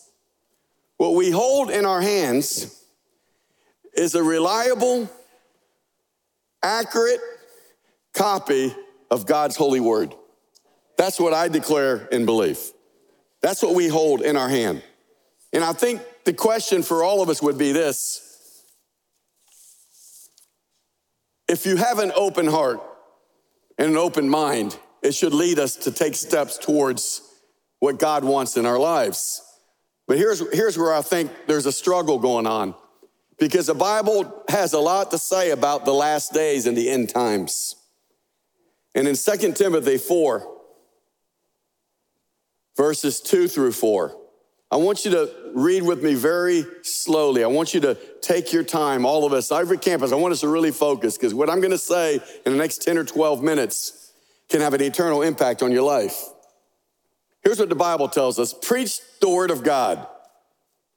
What 0.98 1.16
we 1.16 1.32
hold 1.32 1.72
in 1.72 1.86
our 1.86 2.02
hands 2.02 2.84
is 3.94 4.16
a 4.16 4.24
reliable, 4.24 5.10
accurate 6.62 7.22
copy 8.14 8.76
of 9.10 9.26
God's 9.26 9.56
holy 9.56 9.80
word. 9.80 10.14
That's 11.00 11.18
what 11.18 11.34
I 11.34 11.48
declare 11.48 12.10
in 12.12 12.26
belief. 12.26 12.74
That's 13.42 13.64
what 13.64 13.74
we 13.74 13.88
hold 13.88 14.22
in 14.22 14.36
our 14.36 14.50
hand. 14.50 14.84
And 15.54 15.64
I 15.64 15.72
think 15.72 16.02
the 16.26 16.34
question 16.34 16.84
for 16.84 17.06
all 17.06 17.22
of 17.22 17.30
us 17.30 17.42
would 17.42 17.58
be 17.58 17.72
this 17.72 18.66
If 21.48 21.66
you 21.66 21.78
have 21.78 22.00
an 22.00 22.12
open 22.14 22.48
heart 22.48 22.82
and 23.78 23.92
an 23.92 23.98
open 23.98 24.28
mind, 24.28 24.78
it 25.02 25.16
should 25.16 25.34
lead 25.34 25.58
us 25.58 25.78
to 25.78 25.92
take 25.92 26.16
steps 26.16 26.58
towards 26.58 27.22
what 27.80 27.98
God 27.98 28.26
wants 28.26 28.58
in 28.58 28.66
our 28.66 28.78
lives. 28.78 29.42
But 30.06 30.18
here's, 30.18 30.44
here's 30.54 30.78
where 30.78 30.94
I 30.94 31.02
think 31.02 31.32
there's 31.48 31.66
a 31.66 31.72
struggle 31.72 32.20
going 32.20 32.46
on 32.46 32.76
because 33.40 33.68
the 33.68 33.74
Bible 33.74 34.44
has 34.50 34.74
a 34.74 34.80
lot 34.80 35.12
to 35.12 35.18
say 35.18 35.52
about 35.52 35.86
the 35.86 35.94
last 35.94 36.34
days 36.34 36.68
and 36.68 36.76
the 36.76 36.90
end 36.90 37.08
times. 37.08 37.78
And 38.94 39.08
in 39.08 39.16
2 39.16 39.54
Timothy 39.54 39.98
4, 39.98 40.59
verses 42.80 43.20
2 43.20 43.50
through 43.50 43.74
4, 43.74 44.16
I 44.72 44.78
want 44.78 45.04
you 45.04 45.12
to 45.12 45.30
read 45.54 45.84
with 45.84 46.02
me 46.02 46.14
very 46.14 46.64
slowly. 46.82 47.44
I 47.44 47.48
want 47.48 47.74
you 47.74 47.82
to 47.82 47.98
take 48.22 48.54
your 48.54 48.64
time, 48.64 49.06
all 49.06 49.26
of 49.26 49.34
us, 49.34 49.50
Ybor 49.50 49.82
Campus. 49.82 50.14
I 50.14 50.16
want 50.16 50.32
us 50.32 50.40
to 50.42 50.48
really 50.48 50.72
focus 50.72 51.18
because 51.18 51.34
what 51.34 51.50
I'm 51.50 51.60
going 51.60 51.72
to 51.72 51.78
say 51.78 52.22
in 52.46 52.54
the 52.54 52.58
next 52.58 52.82
10 52.84 52.98
or 52.98 53.04
12 53.04 53.44
minutes 53.44 54.14
can 54.48 54.62
have 54.62 54.74
an 54.74 54.82
eternal 54.82 55.24
impact 55.24 55.62
on 55.62 55.74
your 55.74 55.82
life. 55.82 56.24
Here's 57.44 57.60
what 57.60 57.68
the 57.68 57.76
Bible 57.76 58.08
tells 58.08 58.40
us 58.40 58.54
preach 58.54 59.00
the 59.20 59.28
word 59.28 59.52
of 59.52 59.62
God. 59.62 60.08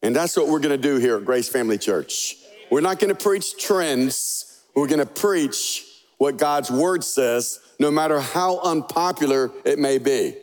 And 0.02 0.14
that's 0.14 0.36
what 0.36 0.46
we're 0.46 0.60
going 0.60 0.80
to 0.80 0.88
do 0.88 0.98
here 0.98 1.16
at 1.16 1.24
Grace 1.24 1.48
Family 1.48 1.78
Church. 1.78 2.36
We're 2.70 2.80
not 2.80 3.00
going 3.00 3.12
to 3.12 3.20
preach 3.20 3.58
trends, 3.58 4.62
we're 4.76 4.86
going 4.86 5.00
to 5.00 5.06
preach 5.06 5.84
what 6.18 6.36
God's 6.36 6.70
word 6.70 7.02
says, 7.02 7.58
no 7.80 7.90
matter 7.90 8.20
how 8.20 8.60
unpopular 8.60 9.50
it 9.64 9.80
may 9.80 9.98
be. 9.98 10.36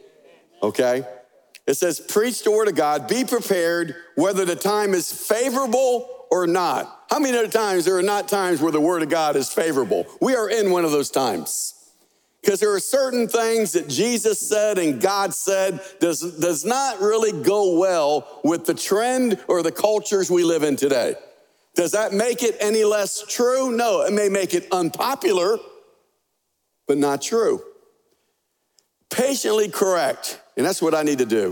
Okay? 0.61 1.05
It 1.69 1.77
says, 1.77 1.99
preach 1.99 2.41
the 2.41 2.49
word 2.49 2.67
of 2.67 2.73
God, 2.73 3.07
be 3.07 3.23
prepared 3.23 3.95
whether 4.15 4.43
the 4.43 4.55
time 4.55 4.95
is 4.95 5.11
favorable 5.11 6.25
or 6.31 6.47
not. 6.47 7.05
How 7.11 7.19
many 7.19 7.37
other 7.37 7.47
times 7.47 7.85
there 7.85 7.95
are 7.95 8.01
not 8.01 8.27
times 8.27 8.59
where 8.59 8.71
the 8.71 8.81
word 8.81 9.03
of 9.03 9.09
God 9.09 9.35
is 9.35 9.53
favorable? 9.53 10.07
We 10.19 10.33
are 10.33 10.49
in 10.49 10.71
one 10.71 10.83
of 10.83 10.89
those 10.89 11.11
times. 11.11 11.75
Because 12.41 12.59
there 12.59 12.73
are 12.73 12.79
certain 12.79 13.27
things 13.27 13.73
that 13.73 13.87
Jesus 13.87 14.39
said 14.39 14.79
and 14.79 14.99
God 14.99 15.31
said 15.31 15.79
does, 15.99 16.21
does 16.39 16.65
not 16.65 17.01
really 17.01 17.43
go 17.43 17.77
well 17.77 18.39
with 18.43 18.65
the 18.65 18.73
trend 18.73 19.37
or 19.47 19.61
the 19.61 19.71
cultures 19.71 20.31
we 20.31 20.43
live 20.43 20.63
in 20.63 20.75
today. 20.75 21.13
Does 21.75 21.91
that 21.91 22.13
make 22.13 22.41
it 22.41 22.57
any 22.59 22.83
less 22.83 23.23
true? 23.27 23.71
No, 23.71 24.01
it 24.01 24.11
may 24.11 24.27
make 24.27 24.55
it 24.55 24.67
unpopular, 24.71 25.59
but 26.87 26.97
not 26.97 27.21
true. 27.21 27.61
Patiently 29.09 29.69
correct 29.69 30.39
and 30.59 30.65
that's 30.65 30.81
what 30.81 30.93
I 30.93 31.03
need 31.03 31.19
to 31.19 31.25
do. 31.25 31.49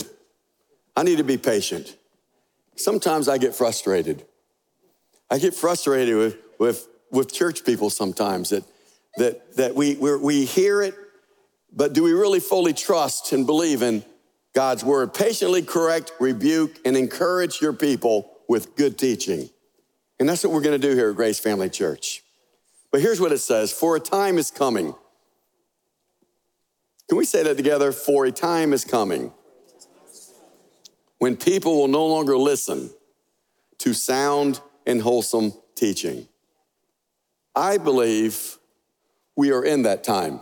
I 0.94 1.04
need 1.04 1.20
to 1.20 1.24
be 1.24 1.38
patient. 1.38 1.96
Sometimes 2.76 3.30
I 3.30 3.38
get 3.38 3.56
frustrated. 3.56 4.26
I 5.32 5.38
get 5.38 5.54
frustrated 5.54 6.18
with, 6.18 6.36
with, 6.60 6.90
with 7.10 7.32
church 7.32 7.64
people 7.64 7.90
sometimes 7.90 8.50
that, 8.50 8.66
that, 9.16 9.56
that 9.56 9.76
we, 9.76 9.96
we 9.96 10.44
hear 10.44 10.82
it, 10.82 10.94
but 11.72 11.94
do 11.94 12.04
we 12.04 12.12
really 12.12 12.42
fully 12.42 12.74
trust 12.74 13.32
and 13.32 13.46
believe 13.46 13.82
in 13.82 14.04
God's 14.54 14.84
word? 14.84 15.14
Patiently 15.14 15.62
correct, 15.62 16.12
rebuke, 16.20 16.80
and 16.84 16.98
encourage 16.98 17.62
your 17.62 17.72
people 17.72 18.30
with 18.50 18.76
good 18.76 18.98
teaching. 18.98 19.50
And 20.20 20.28
that's 20.28 20.44
what 20.44 20.52
we're 20.52 20.62
going 20.62 20.82
to 20.82 20.86
do 20.86 20.96
here 20.96 21.12
at 21.12 21.16
Grace 21.16 21.40
Family 21.40 21.70
Church. 21.70 22.26
But 22.92 23.00
here's 23.00 23.22
what 23.22 23.32
it 23.32 23.40
says 23.40 23.72
For 23.72 23.96
a 23.96 24.02
time 24.02 24.38
is 24.38 24.52
coming 24.52 24.96
Can 27.08 27.18
we 27.18 27.26
say 27.26 27.44
that 27.44 27.58
together? 27.58 27.92
For 27.92 28.26
a 28.26 28.32
time 28.32 28.74
is 28.74 28.84
coming 28.84 29.32
when 31.20 31.38
people 31.38 31.78
will 31.78 31.88
no 31.88 32.06
longer 32.06 32.38
listen 32.38 32.90
to 33.80 33.94
sound 33.94 34.60
and 34.86 35.02
wholesome 35.02 35.54
teaching. 35.76 36.28
I 37.56 37.78
believe 37.78 38.58
we 39.36 39.52
are 39.52 39.64
in 39.64 39.84
that 39.84 40.04
time. 40.04 40.42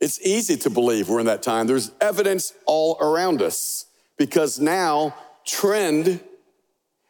It's 0.00 0.20
easy 0.20 0.56
to 0.58 0.70
believe 0.70 1.08
we're 1.08 1.20
in 1.20 1.26
that 1.26 1.42
time. 1.42 1.66
There's 1.66 1.90
evidence 2.00 2.52
all 2.66 2.98
around 3.00 3.42
us 3.42 3.86
because 4.18 4.58
now 4.58 5.14
trend 5.44 6.20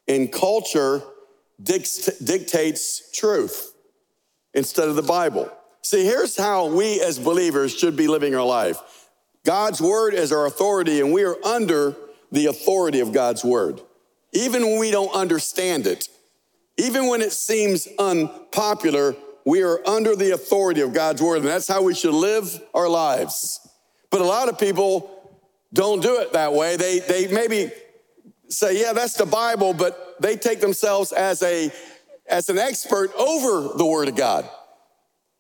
in 0.06 0.28
culture 0.28 1.02
dictates 1.62 3.10
truth 3.12 3.72
instead 4.54 4.88
of 4.88 4.96
the 4.96 5.02
Bible. 5.02 5.50
See, 5.86 6.04
here's 6.04 6.36
how 6.36 6.66
we 6.66 7.00
as 7.00 7.16
believers 7.16 7.72
should 7.72 7.94
be 7.94 8.08
living 8.08 8.34
our 8.34 8.44
life 8.44 9.08
God's 9.44 9.80
word 9.80 10.14
is 10.14 10.32
our 10.32 10.44
authority, 10.46 10.98
and 10.98 11.12
we 11.12 11.22
are 11.22 11.36
under 11.44 11.94
the 12.32 12.46
authority 12.46 12.98
of 12.98 13.12
God's 13.12 13.44
word. 13.44 13.80
Even 14.32 14.66
when 14.66 14.80
we 14.80 14.90
don't 14.90 15.14
understand 15.14 15.86
it, 15.86 16.08
even 16.76 17.06
when 17.06 17.22
it 17.22 17.30
seems 17.30 17.86
unpopular, 18.00 19.14
we 19.44 19.62
are 19.62 19.78
under 19.86 20.16
the 20.16 20.32
authority 20.32 20.80
of 20.80 20.92
God's 20.92 21.22
word, 21.22 21.38
and 21.38 21.46
that's 21.46 21.68
how 21.68 21.82
we 21.82 21.94
should 21.94 22.14
live 22.14 22.60
our 22.74 22.88
lives. 22.88 23.60
But 24.10 24.22
a 24.22 24.24
lot 24.24 24.48
of 24.48 24.58
people 24.58 25.38
don't 25.72 26.02
do 26.02 26.18
it 26.18 26.32
that 26.32 26.52
way. 26.52 26.74
They, 26.74 26.98
they 26.98 27.28
maybe 27.28 27.70
say, 28.48 28.80
yeah, 28.80 28.92
that's 28.92 29.14
the 29.14 29.24
Bible, 29.24 29.72
but 29.72 30.16
they 30.20 30.36
take 30.36 30.60
themselves 30.60 31.12
as 31.12 31.44
a 31.44 31.70
as 32.28 32.48
an 32.48 32.58
expert 32.58 33.14
over 33.14 33.78
the 33.78 33.86
word 33.86 34.08
of 34.08 34.16
God. 34.16 34.50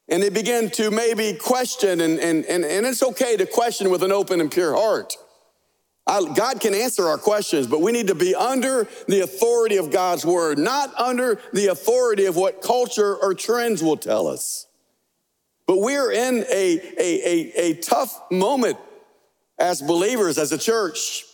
And 0.08 0.22
they 0.22 0.28
begin 0.28 0.70
to 0.70 0.90
maybe 0.90 1.34
question, 1.34 2.00
and, 2.00 2.20
and, 2.20 2.44
and, 2.44 2.64
and 2.64 2.86
it's 2.86 3.02
okay 3.02 3.36
to 3.36 3.46
question 3.46 3.90
with 3.90 4.02
an 4.04 4.12
open 4.12 4.40
and 4.40 4.50
pure 4.50 4.74
heart. 4.74 5.14
I, 6.06 6.32
God 6.34 6.60
can 6.60 6.74
answer 6.74 7.08
our 7.08 7.18
questions, 7.18 7.66
but 7.66 7.80
we 7.80 7.90
need 7.90 8.06
to 8.06 8.14
be 8.14 8.32
under 8.34 8.86
the 9.08 9.20
authority 9.20 9.76
of 9.78 9.90
God's 9.90 10.24
word, 10.24 10.58
not 10.58 10.94
under 10.96 11.40
the 11.52 11.66
authority 11.66 12.26
of 12.26 12.36
what 12.36 12.62
culture 12.62 13.16
or 13.16 13.34
trends 13.34 13.82
will 13.82 13.96
tell 13.96 14.28
us. 14.28 14.68
But 15.66 15.78
we're 15.78 16.12
in 16.12 16.44
a, 16.52 16.80
a, 16.98 17.28
a, 17.28 17.52
a 17.56 17.74
tough 17.74 18.16
moment 18.30 18.78
as 19.58 19.82
believers, 19.82 20.38
as 20.38 20.52
a 20.52 20.58
church, 20.58 21.24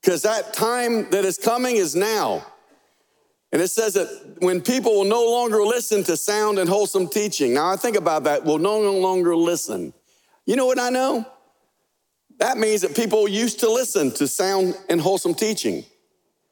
because 0.00 0.22
that 0.22 0.54
time 0.54 1.10
that 1.10 1.26
is 1.26 1.36
coming 1.36 1.76
is 1.76 1.94
now. 1.94 2.46
And 3.54 3.62
it 3.62 3.68
says 3.68 3.94
that 3.94 4.08
when 4.40 4.60
people 4.60 4.96
will 4.96 5.04
no 5.04 5.30
longer 5.30 5.62
listen 5.62 6.02
to 6.04 6.16
sound 6.16 6.58
and 6.58 6.68
wholesome 6.68 7.06
teaching. 7.06 7.54
Now, 7.54 7.70
I 7.70 7.76
think 7.76 7.96
about 7.96 8.24
that, 8.24 8.44
will 8.44 8.58
no 8.58 8.80
longer 8.80 9.36
listen. 9.36 9.94
You 10.44 10.56
know 10.56 10.66
what 10.66 10.80
I 10.80 10.90
know? 10.90 11.24
That 12.40 12.58
means 12.58 12.80
that 12.80 12.96
people 12.96 13.28
used 13.28 13.60
to 13.60 13.70
listen 13.70 14.10
to 14.14 14.26
sound 14.26 14.76
and 14.88 15.00
wholesome 15.00 15.34
teaching, 15.34 15.84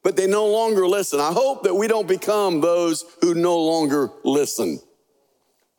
but 0.04 0.14
they 0.14 0.28
no 0.28 0.46
longer 0.46 0.86
listen. 0.86 1.18
I 1.18 1.32
hope 1.32 1.64
that 1.64 1.74
we 1.74 1.88
don't 1.88 2.06
become 2.06 2.60
those 2.60 3.04
who 3.20 3.34
no 3.34 3.58
longer 3.58 4.08
listen. 4.22 4.78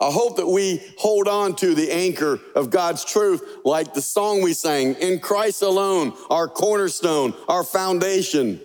I 0.01 0.11
hope 0.11 0.35
that 0.35 0.47
we 0.47 0.83
hold 0.97 1.29
on 1.29 1.55
to 1.55 1.73
the 1.73 1.89
anchor 1.89 2.37
of 2.53 2.69
God's 2.69 3.05
truth, 3.05 3.59
like 3.63 3.93
the 3.93 4.01
song 4.01 4.41
we 4.41 4.51
sang, 4.51 4.95
in 4.95 5.21
Christ 5.21 5.61
alone, 5.61 6.11
our 6.29 6.49
cornerstone, 6.49 7.33
our 7.47 7.63
foundation. 7.63 8.59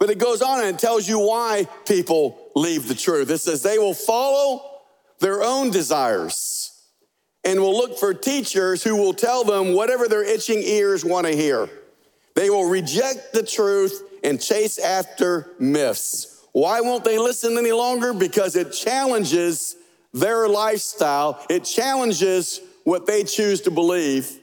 But 0.00 0.08
it 0.08 0.18
goes 0.18 0.40
on 0.40 0.64
and 0.64 0.78
tells 0.78 1.06
you 1.06 1.18
why 1.18 1.68
people 1.86 2.50
leave 2.56 2.88
the 2.88 2.94
truth. 2.94 3.30
It 3.30 3.38
says 3.38 3.62
they 3.62 3.78
will 3.78 3.94
follow 3.94 4.80
their 5.20 5.42
own 5.42 5.70
desires 5.70 6.72
and 7.44 7.60
will 7.60 7.76
look 7.76 7.98
for 7.98 8.14
teachers 8.14 8.82
who 8.82 8.96
will 8.96 9.12
tell 9.12 9.44
them 9.44 9.74
whatever 9.74 10.08
their 10.08 10.24
itching 10.24 10.62
ears 10.62 11.04
want 11.04 11.26
to 11.26 11.36
hear. 11.36 11.68
They 12.34 12.48
will 12.48 12.68
reject 12.68 13.34
the 13.34 13.42
truth 13.42 14.02
and 14.24 14.40
chase 14.40 14.78
after 14.78 15.50
myths. 15.58 16.46
Why 16.52 16.80
won't 16.80 17.04
they 17.04 17.18
listen 17.18 17.58
any 17.58 17.72
longer? 17.72 18.14
Because 18.14 18.56
it 18.56 18.72
challenges 18.72 19.76
their 20.14 20.48
lifestyle, 20.48 21.44
it 21.50 21.64
challenges 21.64 22.60
what 22.84 23.06
they 23.06 23.22
choose 23.22 23.60
to 23.62 23.70
believe, 23.70 24.40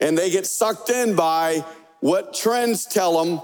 and 0.00 0.16
they 0.16 0.30
get 0.30 0.46
sucked 0.46 0.90
in 0.90 1.14
by 1.14 1.64
what 2.00 2.34
trends 2.34 2.86
tell 2.86 3.22
them 3.22 3.40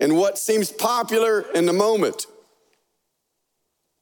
and 0.00 0.16
what 0.16 0.38
seems 0.38 0.72
popular 0.72 1.42
in 1.54 1.66
the 1.66 1.72
moment. 1.72 2.26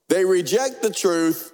They 0.08 0.24
reject 0.24 0.80
the 0.82 0.90
truth 0.90 1.52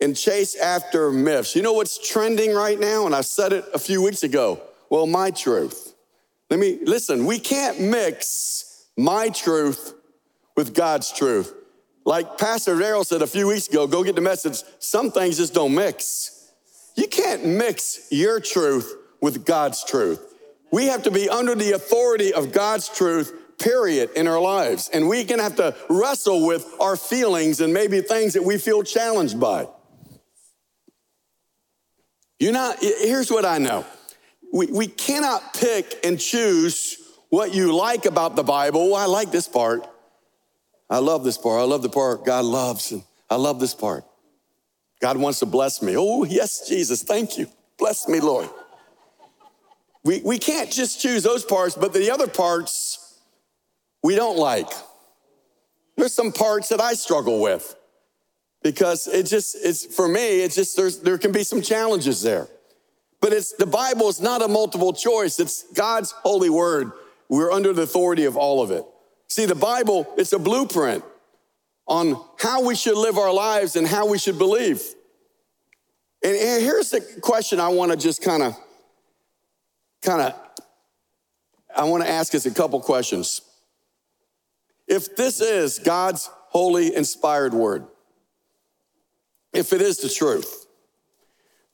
and 0.00 0.16
chase 0.16 0.56
after 0.56 1.10
myths. 1.10 1.56
You 1.56 1.62
know 1.62 1.72
what's 1.72 1.98
trending 1.98 2.54
right 2.54 2.78
now? 2.78 3.06
And 3.06 3.14
I 3.14 3.22
said 3.22 3.52
it 3.52 3.64
a 3.74 3.78
few 3.78 4.02
weeks 4.02 4.22
ago. 4.22 4.60
Well, 4.90 5.06
my 5.06 5.30
truth. 5.30 5.94
Let 6.50 6.60
me 6.60 6.78
listen, 6.82 7.24
we 7.24 7.38
can't 7.38 7.80
mix 7.80 8.86
my 8.96 9.30
truth 9.30 9.94
with 10.56 10.74
God's 10.74 11.10
truth. 11.10 11.54
Like 12.04 12.36
Pastor 12.36 12.74
Daryl 12.76 13.06
said 13.06 13.22
a 13.22 13.26
few 13.26 13.46
weeks 13.46 13.68
ago, 13.68 13.86
go 13.86 14.04
get 14.04 14.16
the 14.16 14.20
message. 14.20 14.62
Some 14.78 15.10
things 15.10 15.38
just 15.38 15.54
don't 15.54 15.74
mix. 15.74 16.50
You 16.96 17.06
can't 17.06 17.46
mix 17.46 18.08
your 18.10 18.38
truth 18.40 18.94
with 19.20 19.46
God's 19.46 19.84
truth. 19.84 20.34
We 20.72 20.86
have 20.86 21.04
to 21.04 21.10
be 21.10 21.28
under 21.28 21.54
the 21.54 21.72
authority 21.72 22.34
of 22.34 22.52
God's 22.52 22.88
truth, 22.88 23.32
period, 23.62 24.10
in 24.16 24.26
our 24.26 24.40
lives. 24.40 24.90
And 24.92 25.08
we 25.08 25.24
can 25.24 25.38
have 25.38 25.56
to 25.56 25.74
wrestle 25.88 26.46
with 26.46 26.66
our 26.80 26.96
feelings 26.96 27.60
and 27.60 27.72
maybe 27.72 28.00
things 28.00 28.34
that 28.34 28.42
we 28.42 28.58
feel 28.58 28.82
challenged 28.82 29.38
by. 29.38 29.68
You 32.38 32.52
know, 32.52 32.74
here's 32.80 33.30
what 33.30 33.44
I 33.44 33.58
know. 33.58 33.86
We, 34.52 34.66
we 34.66 34.86
cannot 34.88 35.54
pick 35.54 36.04
and 36.04 36.18
choose 36.18 36.98
what 37.30 37.54
you 37.54 37.74
like 37.74 38.04
about 38.04 38.36
the 38.36 38.42
Bible. 38.42 38.90
Well, 38.90 39.00
I 39.00 39.06
like 39.06 39.30
this 39.30 39.48
part. 39.48 39.86
I 40.90 40.98
love 40.98 41.24
this 41.24 41.38
part. 41.38 41.60
I 41.60 41.64
love 41.64 41.82
the 41.82 41.88
part 41.88 42.24
God 42.24 42.44
loves. 42.44 42.92
And 42.92 43.02
I 43.30 43.36
love 43.36 43.60
this 43.60 43.74
part. 43.74 44.04
God 45.00 45.16
wants 45.16 45.38
to 45.38 45.46
bless 45.46 45.80
me. 45.82 45.96
Oh, 45.96 46.24
yes, 46.24 46.68
Jesus. 46.68 47.02
Thank 47.02 47.38
you. 47.38 47.46
Bless 47.78 48.08
me, 48.08 48.20
Lord. 48.20 48.50
We, 50.04 50.20
we 50.20 50.38
can't 50.38 50.70
just 50.70 51.00
choose 51.00 51.22
those 51.22 51.44
parts, 51.44 51.74
but 51.74 51.92
the 51.92 52.10
other 52.10 52.26
parts 52.26 53.01
we 54.02 54.14
don't 54.16 54.36
like. 54.36 54.68
There's 55.96 56.14
some 56.14 56.32
parts 56.32 56.68
that 56.70 56.80
I 56.80 56.94
struggle 56.94 57.40
with 57.40 57.76
because 58.62 59.06
it 59.06 59.26
just 59.26 59.56
it's 59.60 59.84
for 59.94 60.08
me 60.08 60.40
it's 60.42 60.54
just 60.54 60.76
there's 60.76 60.98
there 61.00 61.18
can 61.18 61.32
be 61.32 61.44
some 61.44 61.62
challenges 61.62 62.22
there. 62.22 62.48
But 63.20 63.32
it's 63.32 63.52
the 63.52 63.66
bible 63.66 64.08
is 64.08 64.20
not 64.20 64.42
a 64.42 64.48
multiple 64.48 64.92
choice. 64.92 65.38
It's 65.38 65.64
god's 65.72 66.10
holy 66.10 66.50
word. 66.50 66.92
We're 67.28 67.52
under 67.52 67.72
the 67.72 67.82
authority 67.82 68.24
of 68.24 68.36
all 68.36 68.62
of 68.62 68.70
it. 68.70 68.84
See 69.28 69.46
the 69.46 69.54
bible 69.54 70.12
it's 70.16 70.32
a 70.32 70.38
blueprint 70.38 71.04
on 71.86 72.20
how 72.38 72.64
we 72.64 72.74
should 72.74 72.96
live 72.96 73.18
our 73.18 73.32
lives 73.32 73.76
and 73.76 73.86
how 73.86 74.06
we 74.06 74.18
should 74.18 74.38
believe. 74.38 74.82
And 76.24 76.36
here's 76.36 76.90
the 76.90 77.00
question 77.20 77.60
i 77.60 77.68
want 77.68 77.90
to 77.92 77.96
just 77.96 78.22
kind 78.22 78.42
of 78.42 78.56
kind 80.02 80.22
of 80.22 80.34
i 81.76 81.84
want 81.84 82.02
to 82.02 82.08
ask 82.08 82.34
us 82.34 82.46
a 82.46 82.50
couple 82.50 82.80
questions 82.80 83.42
if 84.92 85.16
this 85.16 85.40
is 85.40 85.78
god's 85.78 86.30
holy 86.50 86.94
inspired 86.94 87.54
word 87.54 87.86
if 89.52 89.72
it 89.72 89.82
is 89.82 89.98
the 89.98 90.08
truth, 90.08 90.66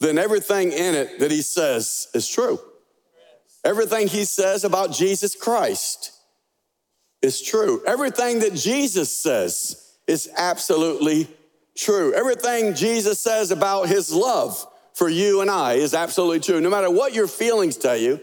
then 0.01 0.19
everything 0.19 0.73
in 0.73 0.95
it 0.95 1.21
that 1.21 1.31
he 1.31 1.43
says 1.43 2.09
is 2.15 2.29
true. 2.29 2.59
Everything 3.65 4.09
he 4.09 4.25
says 4.25 4.65
about 4.65 4.93
Jesus 4.93 5.35
Christ 5.35 6.13
is 7.23 7.43
true. 7.43 7.83
Everything 7.87 8.41
that 8.41 8.55
Jesus 8.55 9.17
says 9.17 9.97
is 10.07 10.31
absolutely 10.37 11.29
true. 11.77 12.15
Everything 12.15 12.75
Jesus 12.75 13.21
says 13.21 13.51
about 13.51 13.89
his 13.89 14.13
love 14.13 14.65
for 14.95 15.09
you 15.09 15.41
and 15.41 15.51
I 15.51 15.75
is 15.75 15.95
absolutely 15.95 16.41
true. 16.41 16.61
No 16.61 16.71
matter 16.71 16.91
what 16.91 17.15
your 17.15 17.29
feelings 17.29 17.77
tell 17.77 17.97
you, 17.97 18.21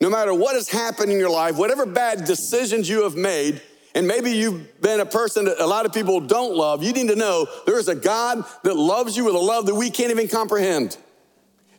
no 0.00 0.10
matter 0.10 0.32
what 0.32 0.54
has 0.54 0.68
happened 0.68 1.12
in 1.12 1.18
your 1.18 1.30
life, 1.30 1.56
whatever 1.56 1.84
bad 1.84 2.24
decisions 2.24 2.88
you 2.88 3.02
have 3.04 3.16
made, 3.16 3.60
and 3.98 4.06
maybe 4.06 4.30
you've 4.30 4.80
been 4.80 5.00
a 5.00 5.06
person 5.06 5.46
that 5.46 5.58
a 5.58 5.66
lot 5.66 5.84
of 5.84 5.92
people 5.92 6.20
don't 6.20 6.54
love, 6.54 6.84
you 6.84 6.92
need 6.92 7.08
to 7.08 7.16
know 7.16 7.48
there 7.66 7.80
is 7.80 7.88
a 7.88 7.96
God 7.96 8.44
that 8.62 8.76
loves 8.76 9.16
you 9.16 9.24
with 9.24 9.34
a 9.34 9.40
love 9.40 9.66
that 9.66 9.74
we 9.74 9.90
can't 9.90 10.12
even 10.12 10.28
comprehend. 10.28 10.96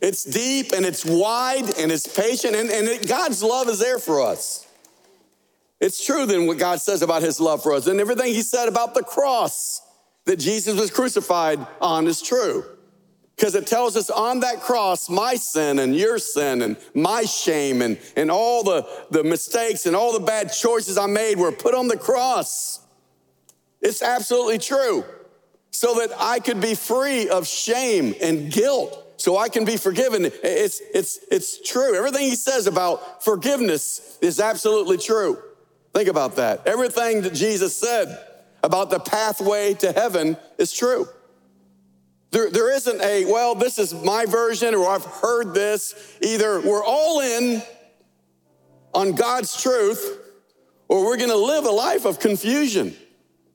It's 0.02 0.24
deep 0.24 0.72
and 0.74 0.84
it's 0.84 1.02
wide 1.02 1.78
and 1.78 1.90
it's 1.90 2.06
patient, 2.06 2.54
and, 2.54 2.68
and 2.68 2.86
it, 2.86 3.08
God's 3.08 3.42
love 3.42 3.70
is 3.70 3.78
there 3.78 3.98
for 3.98 4.20
us. 4.20 4.66
It's 5.80 6.04
true 6.04 6.26
then 6.26 6.46
what 6.46 6.58
God 6.58 6.82
says 6.82 7.00
about 7.00 7.22
his 7.22 7.40
love 7.40 7.62
for 7.62 7.72
us, 7.72 7.86
and 7.86 7.98
everything 7.98 8.34
he 8.34 8.42
said 8.42 8.68
about 8.68 8.92
the 8.92 9.02
cross 9.02 9.80
that 10.26 10.38
Jesus 10.38 10.78
was 10.78 10.90
crucified 10.90 11.66
on 11.80 12.06
is 12.06 12.20
true 12.20 12.66
because 13.40 13.54
it 13.54 13.66
tells 13.66 13.96
us 13.96 14.10
on 14.10 14.40
that 14.40 14.60
cross, 14.60 15.08
my 15.08 15.34
sin 15.34 15.78
and 15.78 15.96
your 15.96 16.18
sin 16.18 16.60
and 16.60 16.76
my 16.92 17.22
shame 17.22 17.80
and, 17.80 17.96
and 18.14 18.30
all 18.30 18.62
the, 18.62 18.86
the 19.10 19.24
mistakes 19.24 19.86
and 19.86 19.96
all 19.96 20.12
the 20.12 20.20
bad 20.20 20.52
choices 20.52 20.98
I 20.98 21.06
made 21.06 21.38
were 21.38 21.50
put 21.50 21.74
on 21.74 21.88
the 21.88 21.96
cross. 21.96 22.80
It's 23.80 24.02
absolutely 24.02 24.58
true. 24.58 25.06
So 25.70 25.94
that 26.00 26.10
I 26.20 26.40
could 26.40 26.60
be 26.60 26.74
free 26.74 27.30
of 27.30 27.46
shame 27.46 28.14
and 28.20 28.52
guilt, 28.52 29.14
so 29.16 29.38
I 29.38 29.48
can 29.48 29.64
be 29.64 29.78
forgiven. 29.78 30.26
It's, 30.26 30.82
it's, 30.92 31.20
it's 31.30 31.66
true. 31.66 31.96
Everything 31.96 32.26
he 32.26 32.34
says 32.34 32.66
about 32.66 33.24
forgiveness 33.24 34.18
is 34.20 34.38
absolutely 34.38 34.98
true. 34.98 35.38
Think 35.94 36.10
about 36.10 36.36
that. 36.36 36.66
Everything 36.66 37.22
that 37.22 37.32
Jesus 37.32 37.74
said 37.74 38.22
about 38.62 38.90
the 38.90 39.00
pathway 39.00 39.72
to 39.74 39.92
heaven 39.92 40.36
is 40.58 40.74
true. 40.74 41.08
There, 42.30 42.48
there 42.50 42.72
isn't 42.72 43.00
a, 43.00 43.24
well, 43.24 43.54
this 43.54 43.78
is 43.78 43.92
my 43.92 44.24
version 44.24 44.74
or 44.74 44.88
I've 44.88 45.04
heard 45.04 45.52
this. 45.52 45.94
Either 46.22 46.60
we're 46.60 46.84
all 46.84 47.20
in 47.20 47.62
on 48.94 49.12
God's 49.12 49.60
truth 49.60 50.18
or 50.88 51.04
we're 51.04 51.16
going 51.16 51.30
to 51.30 51.36
live 51.36 51.64
a 51.64 51.70
life 51.70 52.04
of 52.04 52.20
confusion 52.20 52.94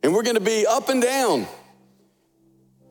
and 0.03 0.13
we're 0.13 0.23
going 0.23 0.35
to 0.35 0.41
be 0.41 0.65
up 0.67 0.89
and 0.89 1.01
down. 1.01 1.47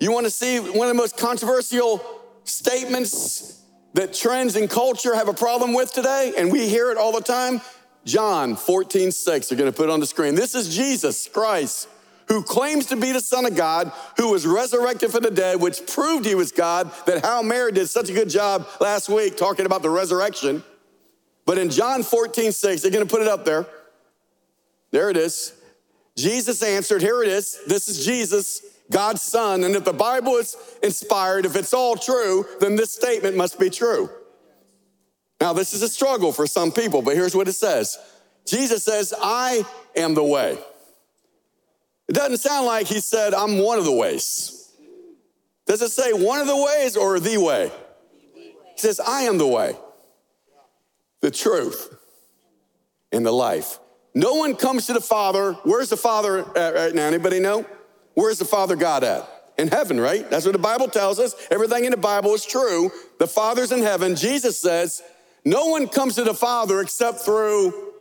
You 0.01 0.11
want 0.11 0.27
to 0.27 0.31
see 0.31 0.59
one 0.59 0.89
of 0.89 0.89
the 0.89 1.01
most 1.01 1.17
controversial 1.17 2.05
statements 2.45 3.63
that 3.95 4.13
trends 4.13 4.57
in 4.57 4.69
culture 4.69 5.15
have 5.15 5.29
a 5.29 5.35
problem 5.35 5.73
with 5.73 5.93
today, 5.93 6.35
and 6.37 6.51
we 6.51 6.69
hear 6.69 6.91
it 6.91 6.99
all 6.99 7.13
the 7.13 7.21
time? 7.21 7.61
John 8.05 8.57
14, 8.57 9.13
6. 9.13 9.49
They're 9.49 9.57
going 9.57 9.71
to 9.71 9.77
put 9.77 9.89
it 9.89 9.93
on 9.93 10.01
the 10.01 10.07
screen. 10.07 10.35
This 10.35 10.55
is 10.55 10.75
Jesus 10.75 11.29
Christ 11.29 11.89
who 12.29 12.43
claims 12.43 12.87
to 12.87 12.97
be 12.97 13.13
the 13.13 13.21
Son 13.21 13.47
of 13.47 13.57
God, 13.57 13.93
who 14.17 14.31
was 14.31 14.47
resurrected 14.47 15.11
from 15.11 15.23
the 15.23 15.31
dead, 15.31 15.61
which 15.61 15.87
proved 15.87 16.25
he 16.25 16.35
was 16.35 16.53
God, 16.53 16.91
that 17.07 17.25
Hal 17.25 17.43
Mary 17.43 17.73
did 17.73 17.89
such 17.89 18.09
a 18.09 18.13
good 18.13 18.31
job 18.31 18.67
last 18.81 19.09
week 19.09 19.37
talking 19.37 19.67
about 19.67 19.83
the 19.83 19.91
resurrection. 19.91 20.63
But 21.47 21.59
in 21.59 21.71
John 21.71 22.03
14, 22.03 22.53
6, 22.53 22.83
they're 22.83 22.91
gonna 22.91 23.07
put 23.07 23.23
it 23.23 23.29
up 23.29 23.45
there. 23.45 23.67
There 24.91 25.11
it 25.11 25.17
is. 25.17 25.53
Jesus 26.17 26.63
answered, 26.63 27.03
Here 27.03 27.23
it 27.23 27.29
is. 27.29 27.61
This 27.67 27.89
is 27.89 28.05
Jesus, 28.05 28.63
God's 28.91 29.23
Son. 29.23 29.65
And 29.65 29.75
if 29.75 29.85
the 29.85 29.93
Bible 29.93 30.37
is 30.37 30.57
inspired, 30.83 31.47
if 31.47 31.57
it's 31.57 31.75
all 31.75 31.97
true, 31.97 32.47
then 32.61 32.77
this 32.77 32.93
statement 32.93 33.37
must 33.37 33.59
be 33.59 33.71
true. 33.71 34.09
Now, 35.41 35.53
this 35.53 35.75
is 35.75 35.83
a 35.83 35.89
struggle 35.89 36.33
for 36.33 36.47
some 36.47 36.71
people, 36.71 37.03
but 37.03 37.17
here's 37.17 37.35
what 37.35 37.49
it 37.49 37.55
says 37.55 37.99
Jesus 38.47 38.85
says, 38.85 39.13
I 39.21 39.65
am 39.97 40.15
the 40.15 40.25
way. 40.25 40.59
It 42.09 42.15
doesn't 42.15 42.39
sound 42.39 42.67
like 42.67 42.87
he 42.87 43.01
said, 43.01 43.35
I'm 43.35 43.59
one 43.59 43.79
of 43.79 43.85
the 43.85 43.93
ways. 43.93 44.73
Does 45.67 45.81
it 45.81 45.91
say 45.91 46.13
one 46.13 46.41
of 46.41 46.47
the 46.47 46.57
ways 46.57 46.97
or 46.97 47.19
the 47.19 47.39
way? 47.39 47.73
He 48.35 48.79
says, 48.79 49.01
I 49.01 49.23
am 49.23 49.39
the 49.39 49.47
way, 49.47 49.77
the 51.21 51.31
truth, 51.31 51.97
and 53.13 53.25
the 53.25 53.33
life. 53.33 53.79
No 54.15 54.35
one 54.35 54.57
comes 54.57 54.87
to 54.87 54.93
the 54.93 55.01
Father. 55.01 55.55
Where's 55.65 55.89
the 55.89 55.97
Father 55.97 56.41
at 56.57 56.75
right 56.75 56.95
now? 56.95 57.07
Anybody 57.07 57.41
know? 57.41 57.65
Where's 58.15 58.39
the 58.39 58.45
Father 58.45 58.77
God 58.77 59.03
at? 59.03 59.29
In 59.57 59.69
heaven, 59.69 60.01
right? 60.01 60.29
That's 60.29 60.45
what 60.45 60.53
the 60.53 60.59
Bible 60.59 60.89
tells 60.89 61.19
us. 61.19 61.35
Everything 61.51 61.85
in 61.85 61.93
the 61.93 61.97
Bible 61.97 62.35
is 62.35 62.45
true. 62.45 62.91
The 63.19 63.27
Father's 63.27 63.73
in 63.73 63.83
heaven. 63.83 64.17
Jesus 64.17 64.59
says, 64.59 65.03
No 65.45 65.67
one 65.67 65.89
comes 65.89 66.17
to 66.17 66.25
the 66.25 66.35
Father 66.35 66.81
except 66.81 67.21
through 67.21 67.93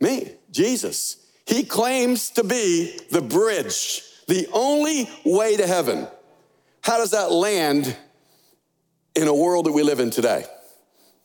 me, 0.00 0.32
Jesus. 0.50 1.19
He 1.50 1.64
claims 1.64 2.30
to 2.30 2.44
be 2.44 2.96
the 3.10 3.20
bridge, 3.20 4.04
the 4.28 4.46
only 4.52 5.10
way 5.24 5.56
to 5.56 5.66
heaven. 5.66 6.06
How 6.80 6.98
does 6.98 7.10
that 7.10 7.32
land 7.32 7.96
in 9.16 9.26
a 9.26 9.34
world 9.34 9.66
that 9.66 9.72
we 9.72 9.82
live 9.82 9.98
in 9.98 10.10
today? 10.10 10.44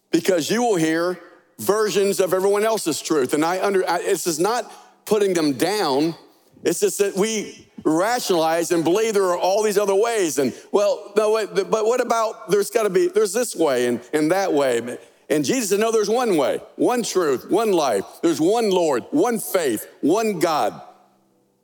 Because 0.10 0.50
you 0.50 0.64
will 0.64 0.78
hear 0.78 1.20
versions 1.60 2.20
of 2.20 2.34
everyone 2.34 2.66
else's 2.66 3.04
truth. 3.04 3.36
And 3.36 3.46
I 3.46 3.64
under 3.64 3.88
I, 3.88 4.00
this 4.00 4.26
is 4.26 4.40
not 4.40 4.72
putting 5.06 5.36
them 5.36 5.54
down. 5.54 6.16
It's 6.64 6.80
just 6.80 6.98
that 6.98 7.16
we 7.16 7.68
rationalize 7.84 8.72
and 8.72 8.84
believe 8.84 9.14
there 9.14 9.26
are 9.26 9.38
all 9.38 9.62
these 9.62 9.78
other 9.78 9.94
ways. 9.94 10.40
And 10.40 10.56
well, 10.72 11.14
no, 11.16 11.34
wait, 11.34 11.54
but 11.54 11.86
what 11.86 12.02
about 12.02 12.50
there's 12.50 12.72
got 12.72 12.84
to 12.84 12.90
be 12.90 13.10
there's 13.10 13.34
this 13.34 13.56
way 13.56 13.86
and, 13.86 14.02
and 14.12 14.32
that 14.32 14.52
way. 14.52 14.98
And 15.30 15.44
Jesus 15.44 15.70
said, 15.70 15.80
No, 15.80 15.92
there's 15.92 16.10
one 16.10 16.38
way, 16.38 16.60
one 16.76 17.04
truth, 17.04 17.50
one 17.50 17.72
life. 17.72 18.06
There's 18.22 18.40
one 18.40 18.70
Lord, 18.70 19.04
one 19.12 19.40
faith, 19.40 19.88
one 20.02 20.40
God. 20.40 20.80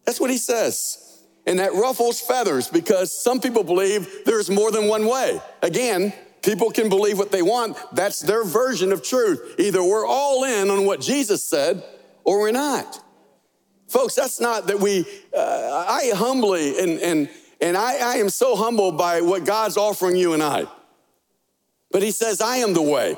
That's 0.05 0.19
what 0.19 0.31
he 0.31 0.37
says. 0.37 0.97
And 1.45 1.59
that 1.59 1.73
ruffles 1.73 2.19
feathers 2.19 2.67
because 2.67 3.11
some 3.11 3.39
people 3.39 3.63
believe 3.63 4.25
there's 4.25 4.49
more 4.49 4.71
than 4.71 4.87
one 4.87 5.07
way. 5.07 5.39
Again, 5.61 6.13
people 6.41 6.71
can 6.71 6.89
believe 6.89 7.17
what 7.17 7.31
they 7.31 7.41
want. 7.41 7.77
That's 7.93 8.19
their 8.19 8.43
version 8.43 8.91
of 8.91 9.03
truth. 9.03 9.55
Either 9.57 9.83
we're 9.83 10.05
all 10.05 10.43
in 10.43 10.69
on 10.69 10.85
what 10.85 11.01
Jesus 11.01 11.43
said 11.43 11.83
or 12.23 12.39
we're 12.39 12.51
not. 12.51 12.99
Folks, 13.87 14.15
that's 14.15 14.39
not 14.39 14.67
that 14.67 14.79
we, 14.79 15.05
uh, 15.35 15.85
I 15.87 16.11
humbly, 16.15 16.79
and, 16.79 16.99
and, 16.99 17.29
and 17.59 17.75
I, 17.75 17.97
I 17.97 18.15
am 18.17 18.29
so 18.29 18.55
humbled 18.55 18.97
by 18.97 19.21
what 19.21 19.45
God's 19.45 19.75
offering 19.75 20.15
you 20.15 20.33
and 20.33 20.41
I. 20.41 20.65
But 21.91 22.01
he 22.01 22.11
says, 22.11 22.39
I 22.39 22.57
am 22.57 22.73
the 22.73 22.81
way 22.81 23.17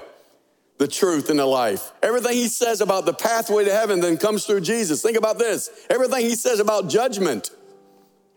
the 0.84 0.88
truth, 0.89 1.30
and 1.30 1.39
the 1.39 1.46
life. 1.46 1.93
Everything 2.04 2.34
he 2.34 2.50
says 2.50 2.82
about 2.82 3.06
the 3.06 3.13
pathway 3.13 3.63
to 3.63 3.72
heaven 3.72 4.02
then 4.02 4.17
comes 4.17 4.46
through 4.46 4.60
Jesus. 4.60 5.02
Think 5.02 5.17
about 5.17 5.39
this 5.39 5.69
everything 5.89 6.26
he 6.26 6.36
says 6.36 6.60
about 6.60 6.89
judgment 6.89 7.52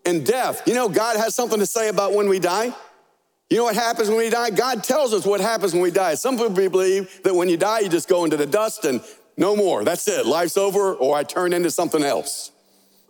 and 0.05 0.25
death. 0.25 0.63
You 0.65 0.75
know, 0.75 0.89
God 0.89 1.17
has 1.17 1.35
something 1.35 1.59
to 1.59 1.67
say 1.67 1.89
about 1.89 2.15
when 2.15 2.29
we 2.29 2.39
die. 2.39 2.73
You 3.51 3.57
know 3.57 3.65
what 3.65 3.75
happens 3.75 4.09
when 4.09 4.19
we 4.19 4.31
die? 4.31 4.51
God 4.51 4.85
tells 4.85 5.13
us 5.13 5.27
what 5.27 5.41
happens 5.41 5.73
when 5.73 5.83
we 5.83 5.91
die. 5.91 6.15
Some 6.15 6.39
people 6.39 6.71
believe 6.71 7.21
that 7.25 7.35
when 7.35 7.49
you 7.49 7.57
die, 7.57 7.81
you 7.81 7.89
just 7.89 8.09
go 8.09 8.23
into 8.23 8.37
the 8.37 8.47
dust 8.47 8.85
and 8.85 9.01
no 9.37 9.57
more. 9.57 9.83
That's 9.83 10.07
it. 10.07 10.25
Life's 10.25 10.57
over, 10.57 10.95
or 10.95 11.17
I 11.17 11.25
turn 11.25 11.53
into 11.53 11.73
something 11.73 12.05
else. 12.05 12.53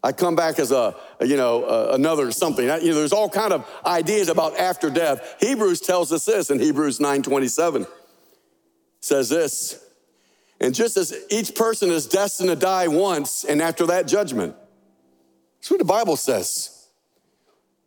I 0.02 0.12
come 0.12 0.34
back 0.34 0.58
as 0.58 0.72
a, 0.72 0.96
you 1.20 1.36
know, 1.36 1.90
another 1.90 2.30
something. 2.32 2.64
You 2.64 2.70
know, 2.70 2.94
there's 2.94 3.12
all 3.12 3.28
kind 3.28 3.52
of 3.52 3.68
ideas 3.84 4.30
about 4.30 4.58
after 4.58 4.88
death. 4.88 5.36
Hebrews 5.40 5.80
tells 5.80 6.10
us 6.10 6.24
this 6.24 6.48
in 6.50 6.58
Hebrews 6.58 7.00
9:27 7.00 7.86
says 9.06 9.28
this 9.28 9.82
And 10.60 10.74
just 10.74 10.96
as 10.96 11.14
each 11.30 11.54
person 11.54 11.90
is 11.90 12.06
destined 12.06 12.50
to 12.50 12.56
die 12.56 12.88
once, 12.88 13.44
and 13.44 13.62
after 13.62 13.86
that, 13.86 14.06
judgment. 14.06 14.54
That's 15.58 15.70
what 15.70 15.78
the 15.78 15.84
Bible 15.84 16.16
says. 16.16 16.88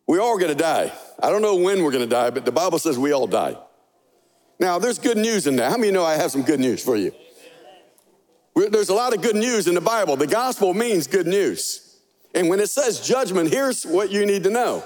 We 0.08 0.17
all 0.17 0.36
are 0.36 0.39
gonna 0.39 0.55
die. 0.55 0.91
I 1.21 1.29
don't 1.29 1.41
know 1.41 1.55
when 1.55 1.84
we're 1.84 1.91
gonna 1.91 2.08
die, 2.08 2.32
but 2.32 2.45
the 2.45 2.51
Bible 2.51 2.79
says 2.79 2.97
we 2.97 3.12
all 3.12 3.27
die. 3.27 3.58
Now, 4.60 4.79
there's 4.79 4.99
good 4.99 5.17
news 5.17 5.47
in 5.47 5.55
that. 5.58 5.71
How 5.71 5.77
many 5.77 5.91
know 5.91 6.03
I 6.03 6.15
have 6.15 6.32
some 6.32 6.43
good 6.43 6.60
news 6.60 6.84
for 6.84 6.97
you? 6.97 7.13
There's 8.55 8.89
a 8.89 8.93
lot 8.93 9.15
of 9.15 9.21
good 9.21 9.38
news 9.38 9.67
in 9.67 9.75
the 9.75 9.82
Bible. 9.82 10.17
The 10.17 10.27
gospel 10.27 10.73
means 10.73 11.08
good 11.08 11.27
news. 11.27 11.97
And 12.36 12.49
when 12.49 12.60
it 12.60 12.69
says 12.69 12.99
judgment, 12.99 13.49
here's 13.49 13.86
what 13.86 14.12
you 14.12 14.25
need 14.25 14.43
to 14.43 14.49
know. 14.49 14.84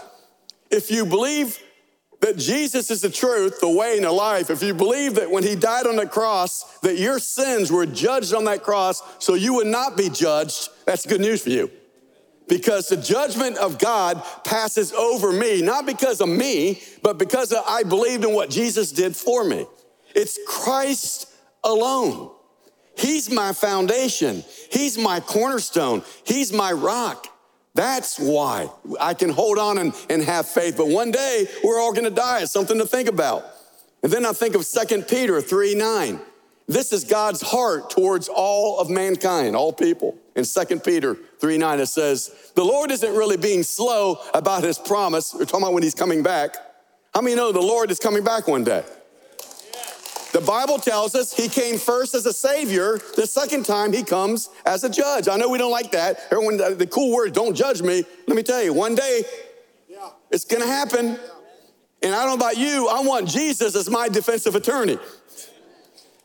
If 0.69 0.91
you 0.91 1.06
believe 1.06 1.58
that 2.23 2.38
Jesus 2.38 2.89
is 2.89 3.01
the 3.01 3.09
truth, 3.09 3.59
the 3.59 3.69
way, 3.69 3.97
and 3.97 4.05
the 4.05 4.12
life, 4.12 4.49
if 4.49 4.63
you 4.63 4.73
believe 4.73 5.15
that 5.15 5.29
when 5.29 5.43
he 5.43 5.57
died 5.57 5.86
on 5.86 5.97
the 5.97 6.07
cross, 6.07 6.63
that 6.79 6.97
your 6.97 7.19
sins 7.19 7.69
were 7.69 7.86
judged 7.86 8.33
on 8.33 8.45
that 8.45 8.63
cross 8.63 9.03
so 9.19 9.33
you 9.33 9.55
would 9.55 9.67
not 9.67 9.97
be 9.97 10.09
judged, 10.09 10.69
that's 10.86 11.05
good 11.05 11.19
news 11.19 11.43
for 11.43 11.49
you. 11.49 11.69
Because 12.47 12.88
the 12.88 12.95
judgment 12.95 13.57
of 13.57 13.77
God 13.77 14.23
passes 14.45 14.93
over 14.93 15.33
me, 15.33 15.62
not 15.62 15.86
because 15.86 16.21
of 16.21 16.29
me, 16.29 16.81
but 17.01 17.17
because 17.17 17.53
I 17.53 17.83
believed 17.83 18.23
in 18.23 18.33
what 18.33 18.49
Jesus 18.49 18.93
did 18.93 19.17
for 19.17 19.43
me. 19.43 19.65
It's 20.15 20.39
Christ 20.47 21.29
alone. 21.62 22.31
He's 22.97 23.29
my 23.29 23.51
foundation. 23.51 24.45
He's 24.71 24.97
my 24.97 25.19
cornerstone. 25.19 26.03
He's 26.23 26.53
my 26.53 26.71
rock. 26.71 27.27
That's 27.75 28.19
why 28.19 28.69
I 28.99 29.13
can 29.13 29.29
hold 29.29 29.57
on 29.57 29.77
and, 29.79 29.93
and 30.09 30.21
have 30.23 30.47
faith. 30.47 30.77
But 30.77 30.88
one 30.88 31.12
day 31.12 31.47
we're 31.63 31.79
all 31.79 31.93
gonna 31.93 32.09
die. 32.09 32.41
It's 32.41 32.51
something 32.51 32.77
to 32.77 32.86
think 32.86 33.09
about. 33.09 33.45
And 34.03 34.12
then 34.12 34.25
I 34.25 34.33
think 34.33 34.55
of 34.55 34.67
2 34.67 35.03
Peter 35.03 35.41
3 35.41 35.75
9. 35.75 36.19
This 36.67 36.93
is 36.93 37.03
God's 37.03 37.41
heart 37.41 37.89
towards 37.89 38.29
all 38.29 38.79
of 38.79 38.89
mankind, 38.89 39.55
all 39.55 39.73
people. 39.73 40.17
In 40.36 40.45
2 40.45 40.79
Peter 40.79 41.17
3 41.39 41.57
9, 41.57 41.79
it 41.79 41.88
says, 41.88 42.51
The 42.55 42.63
Lord 42.63 42.91
isn't 42.91 43.15
really 43.15 43.38
being 43.38 43.63
slow 43.63 44.19
about 44.33 44.63
his 44.63 44.77
promise. 44.77 45.33
We're 45.33 45.45
talking 45.45 45.63
about 45.63 45.73
when 45.73 45.83
he's 45.83 45.95
coming 45.95 46.23
back. 46.23 46.55
How 47.13 47.21
many 47.21 47.36
know 47.36 47.51
the 47.51 47.62
Lord 47.62 47.91
is 47.91 47.99
coming 47.99 48.23
back 48.23 48.47
one 48.47 48.63
day? 48.63 48.83
The 50.34 50.41
Bible 50.41 50.80
tells 50.80 51.13
us 51.13 51.32
he 51.32 51.48
came 51.48 51.78
first 51.78 52.15
as 52.15 52.26
a 52.26 52.34
savior. 52.34 53.00
The 53.15 53.28
second 53.28 53.65
time 53.65 53.93
he 53.93 54.04
comes 54.04 54.50
as 54.65 54.84
a 54.84 54.89
judge. 54.89 55.28
I 55.28 55.38
know 55.38 55.48
we 55.48 55.60
don't 55.60 55.72
like 55.72 55.91
that. 55.91 56.19
Everyone, 56.32 56.58
the 56.58 56.88
cool 56.88 57.13
word, 57.15 57.34
don't 57.34 57.56
judge 57.56 57.84
me. 57.84 58.04
Let 58.28 58.36
me 58.36 58.41
tell 58.41 58.62
you, 58.62 58.74
one 58.74 58.96
day 58.96 59.24
it's 60.32 60.46
gonna 60.46 60.65
happen. 60.65 61.10
Yeah. 61.10 61.17
And 62.02 62.15
I 62.15 62.26
don't 62.26 62.39
know 62.39 62.46
about 62.46 62.58
you, 62.58 62.89
I 62.89 63.02
want 63.02 63.30
Jesus 63.30 63.76
as 63.76 63.89
my 63.89 64.10
defensive 64.10 64.56
attorney. 64.56 64.98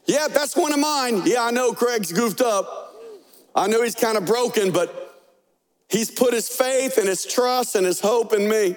Yeah, 0.07 0.27
that's 0.29 0.57
one 0.57 0.73
of 0.73 0.81
mine. 0.81 1.23
Yeah, 1.27 1.44
I 1.44 1.51
know 1.51 1.73
Craig's 1.73 2.11
goofed 2.11 2.40
up. 2.40 2.97
I 3.55 3.66
know 3.66 3.83
he's 3.83 3.94
kind 3.94 4.16
of 4.16 4.25
broken, 4.25 4.73
but 4.73 5.16
he's 5.90 6.11
put 6.11 6.33
his 6.33 6.49
faith 6.49 6.97
and 6.97 7.07
his 7.07 7.27
trust 7.27 7.75
and 7.75 7.85
his 7.85 8.01
hope 8.01 8.33
in 8.33 8.49
me. 8.49 8.75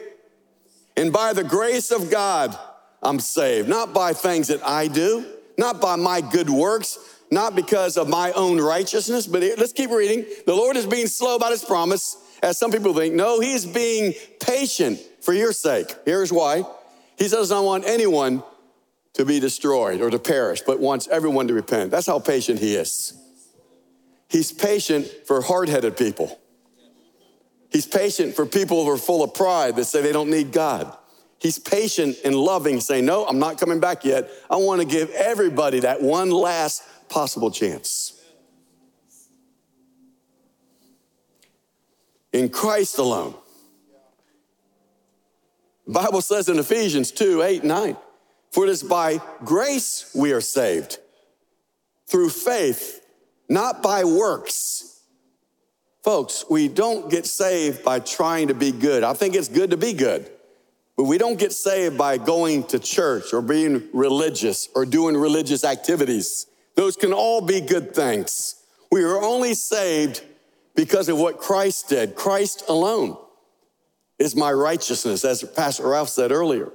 And 0.97 1.13
by 1.13 1.31
the 1.31 1.45
grace 1.45 1.89
of 1.89 2.11
God, 2.11 2.57
I'm 3.01 3.19
saved. 3.19 3.67
Not 3.67 3.93
by 3.93 4.13
things 4.13 4.47
that 4.49 4.65
I 4.65 4.87
do, 4.87 5.25
not 5.57 5.81
by 5.81 5.95
my 5.95 6.21
good 6.21 6.49
works, 6.49 6.97
not 7.31 7.55
because 7.55 7.97
of 7.97 8.09
my 8.09 8.31
own 8.33 8.59
righteousness, 8.59 9.25
but 9.25 9.41
let's 9.57 9.73
keep 9.73 9.89
reading. 9.89 10.25
The 10.45 10.53
Lord 10.53 10.75
is 10.75 10.85
being 10.85 11.07
slow 11.07 11.35
about 11.35 11.51
his 11.51 11.63
promise, 11.63 12.17
as 12.43 12.57
some 12.57 12.71
people 12.71 12.93
think. 12.93 13.15
No, 13.15 13.39
he 13.39 13.53
is 13.53 13.65
being 13.65 14.13
patient 14.39 14.99
for 15.21 15.33
your 15.33 15.53
sake. 15.53 15.95
Here's 16.05 16.31
why. 16.31 16.63
He 17.17 17.27
does 17.27 17.49
not 17.49 17.63
want 17.63 17.85
anyone 17.85 18.43
to 19.13 19.25
be 19.25 19.39
destroyed 19.39 20.01
or 20.01 20.09
to 20.09 20.19
perish, 20.19 20.61
but 20.61 20.79
wants 20.79 21.07
everyone 21.07 21.47
to 21.47 21.53
repent. 21.53 21.91
That's 21.91 22.07
how 22.07 22.19
patient 22.19 22.59
he 22.59 22.75
is. 22.75 23.13
He's 24.29 24.51
patient 24.51 25.07
for 25.25 25.41
hard 25.41 25.69
headed 25.69 25.97
people. 25.97 26.39
He's 27.69 27.85
patient 27.85 28.35
for 28.35 28.45
people 28.45 28.83
who 28.83 28.91
are 28.91 28.97
full 28.97 29.23
of 29.23 29.33
pride 29.33 29.75
that 29.75 29.85
say 29.85 30.01
they 30.01 30.11
don't 30.11 30.29
need 30.29 30.51
God. 30.51 30.97
He's 31.41 31.57
patient 31.57 32.17
and 32.23 32.35
loving, 32.35 32.79
saying, 32.79 33.03
No, 33.03 33.25
I'm 33.25 33.39
not 33.39 33.57
coming 33.57 33.79
back 33.79 34.05
yet. 34.05 34.29
I 34.47 34.57
want 34.57 34.79
to 34.79 34.87
give 34.87 35.09
everybody 35.09 35.79
that 35.79 35.99
one 35.99 36.29
last 36.29 36.83
possible 37.09 37.49
chance. 37.49 38.13
In 42.31 42.49
Christ 42.49 42.99
alone. 42.99 43.33
The 45.87 45.93
Bible 45.93 46.21
says 46.21 46.47
in 46.47 46.59
Ephesians 46.59 47.11
2 47.11 47.41
8, 47.41 47.63
9, 47.63 47.97
for 48.51 48.65
it 48.65 48.69
is 48.69 48.83
by 48.83 49.19
grace 49.43 50.11
we 50.13 50.33
are 50.33 50.41
saved 50.41 50.99
through 52.05 52.29
faith, 52.29 53.03
not 53.49 53.81
by 53.81 54.03
works. 54.03 55.01
Folks, 56.03 56.45
we 56.51 56.67
don't 56.67 57.09
get 57.09 57.25
saved 57.25 57.83
by 57.83 57.99
trying 57.99 58.49
to 58.49 58.53
be 58.53 58.71
good. 58.71 59.03
I 59.03 59.13
think 59.13 59.33
it's 59.33 59.47
good 59.47 59.71
to 59.71 59.77
be 59.77 59.93
good. 59.93 60.29
But 61.01 61.07
we 61.07 61.17
don't 61.17 61.39
get 61.39 61.51
saved 61.51 61.97
by 61.97 62.19
going 62.19 62.65
to 62.65 62.77
church 62.77 63.33
or 63.33 63.41
being 63.41 63.89
religious 63.91 64.69
or 64.75 64.85
doing 64.85 65.17
religious 65.17 65.63
activities. 65.63 66.45
Those 66.75 66.95
can 66.95 67.11
all 67.11 67.41
be 67.41 67.59
good 67.59 67.95
things. 67.95 68.63
We 68.91 69.01
are 69.03 69.19
only 69.19 69.55
saved 69.55 70.23
because 70.75 71.09
of 71.09 71.17
what 71.17 71.39
Christ 71.39 71.89
did. 71.89 72.13
Christ 72.13 72.65
alone 72.67 73.17
is 74.19 74.35
my 74.35 74.51
righteousness, 74.51 75.25
as 75.25 75.43
Pastor 75.43 75.87
Ralph 75.87 76.09
said 76.09 76.31
earlier. 76.31 76.71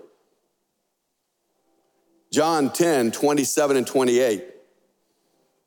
John 2.32 2.72
10, 2.72 3.12
27 3.12 3.76
and 3.76 3.86
28. 3.86 4.44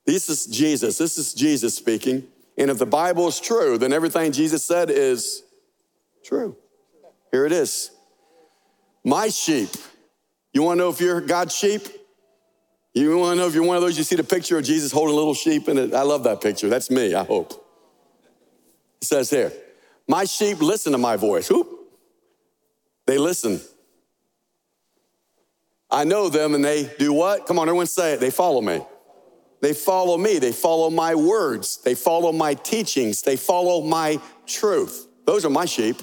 This 0.06 0.30
is 0.30 0.46
Jesus. 0.48 0.98
This 0.98 1.18
is 1.18 1.34
Jesus 1.34 1.76
speaking. 1.76 2.28
And 2.58 2.70
if 2.70 2.78
the 2.78 2.86
Bible 2.86 3.26
is 3.30 3.40
true, 3.40 3.78
then 3.78 3.94
everything 3.94 4.34
Jesus 4.34 4.66
said 4.66 4.90
is 4.90 5.44
true. 6.26 6.58
Here 7.32 7.46
it 7.46 7.54
is. 7.54 7.92
My 9.10 9.30
sheep. 9.30 9.70
You 10.54 10.62
want 10.62 10.78
to 10.78 10.84
know 10.84 10.90
if 10.90 11.02
you're 11.02 11.20
God's 11.20 11.56
sheep? 11.56 11.82
You 12.94 13.18
want 13.18 13.38
to 13.38 13.42
know 13.42 13.48
if 13.48 13.56
you're 13.56 13.66
one 13.66 13.76
of 13.76 13.82
those, 13.82 13.98
you 13.98 14.04
see 14.04 14.16
the 14.16 14.24
picture 14.24 14.60
of 14.60 14.64
Jesus 14.64 14.92
holding 14.92 15.16
a 15.16 15.18
little 15.18 15.34
sheep 15.34 15.68
in 15.68 15.80
it? 15.80 15.96
I 15.96 16.04
love 16.04 16.26
that 16.26 16.42
picture. 16.42 16.70
That's 16.70 16.92
me, 16.92 17.16
I 17.16 17.24
hope. 17.24 17.54
It 19.02 19.06
says 19.08 19.32
here, 19.32 19.52
my 20.08 20.26
sheep 20.26 20.62
listen 20.62 20.92
to 20.92 21.00
my 21.00 21.16
voice. 21.16 21.48
Who? 21.48 21.88
They 23.08 23.18
listen. 23.18 23.62
I 25.90 26.04
know 26.04 26.30
them 26.30 26.54
and 26.54 26.64
they 26.64 26.88
do 27.00 27.12
what? 27.12 27.48
Come 27.48 27.58
on, 27.58 27.68
everyone 27.68 27.88
say 27.88 28.14
it. 28.14 28.20
They 28.20 28.30
follow 28.30 28.62
me. 28.62 28.80
They 29.60 29.74
follow 29.74 30.20
me. 30.20 30.38
They 30.38 30.52
follow 30.52 30.92
my 30.92 31.16
words. 31.16 31.78
They 31.78 31.96
follow 31.96 32.32
my 32.32 32.54
teachings. 32.54 33.24
They 33.24 33.38
follow 33.38 33.82
my 33.82 34.22
truth. 34.46 35.08
Those 35.26 35.46
are 35.46 35.50
my 35.50 35.66
sheep. 35.66 35.96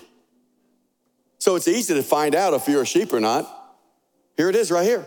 So 1.47 1.55
it's 1.55 1.69
easy 1.69 1.95
to 1.95 2.03
find 2.03 2.35
out 2.35 2.55
if 2.55 2.67
you're 2.67 2.83
a 2.83 2.87
sheep 2.87 3.13
or 3.13 3.21
not. 3.21 3.47
Here 4.37 4.49
it 4.49 4.57
is 4.57 4.73
right 4.73 4.83
here. 4.83 5.07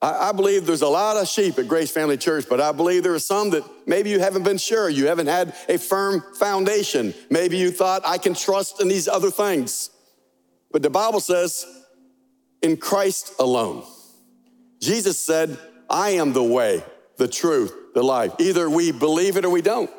I, 0.00 0.30
I, 0.30 0.32
believe 0.32 0.64
there's 0.64 0.80
a 0.80 0.88
lot 0.88 1.18
of 1.18 1.28
sheep 1.28 1.58
at 1.58 1.68
Grace 1.68 1.90
Family 1.90 2.16
Church, 2.16 2.46
but 2.48 2.62
I 2.62 2.72
believe 2.72 3.02
there 3.02 3.12
are 3.12 3.18
some 3.18 3.50
that 3.50 3.62
maybe 3.86 4.08
you 4.08 4.20
haven't 4.20 4.44
been 4.44 4.56
sure. 4.56 4.88
You 4.88 5.08
haven't 5.08 5.26
had 5.26 5.54
a 5.68 5.76
firm 5.76 6.24
foundation. 6.38 7.12
Maybe 7.28 7.58
you 7.58 7.72
thought, 7.72 8.06
I 8.06 8.16
can 8.16 8.32
trust 8.32 8.80
in 8.80 8.88
these 8.88 9.06
other 9.06 9.30
things. 9.30 9.90
But 10.72 10.80
the 10.80 10.88
Bible 10.88 11.20
says, 11.20 11.66
in 12.62 12.78
Christ 12.78 13.34
alone. 13.38 13.84
Jesus 14.80 15.18
said, 15.18 15.58
I 15.90 16.12
am 16.12 16.32
the 16.32 16.42
way, 16.42 16.82
the 17.18 17.28
truth, 17.28 17.74
the 17.92 18.02
life. 18.02 18.32
Either 18.38 18.70
we 18.70 18.92
believe 18.92 19.36
it 19.36 19.44
or 19.44 19.50
we 19.50 19.60
don't. 19.60 19.90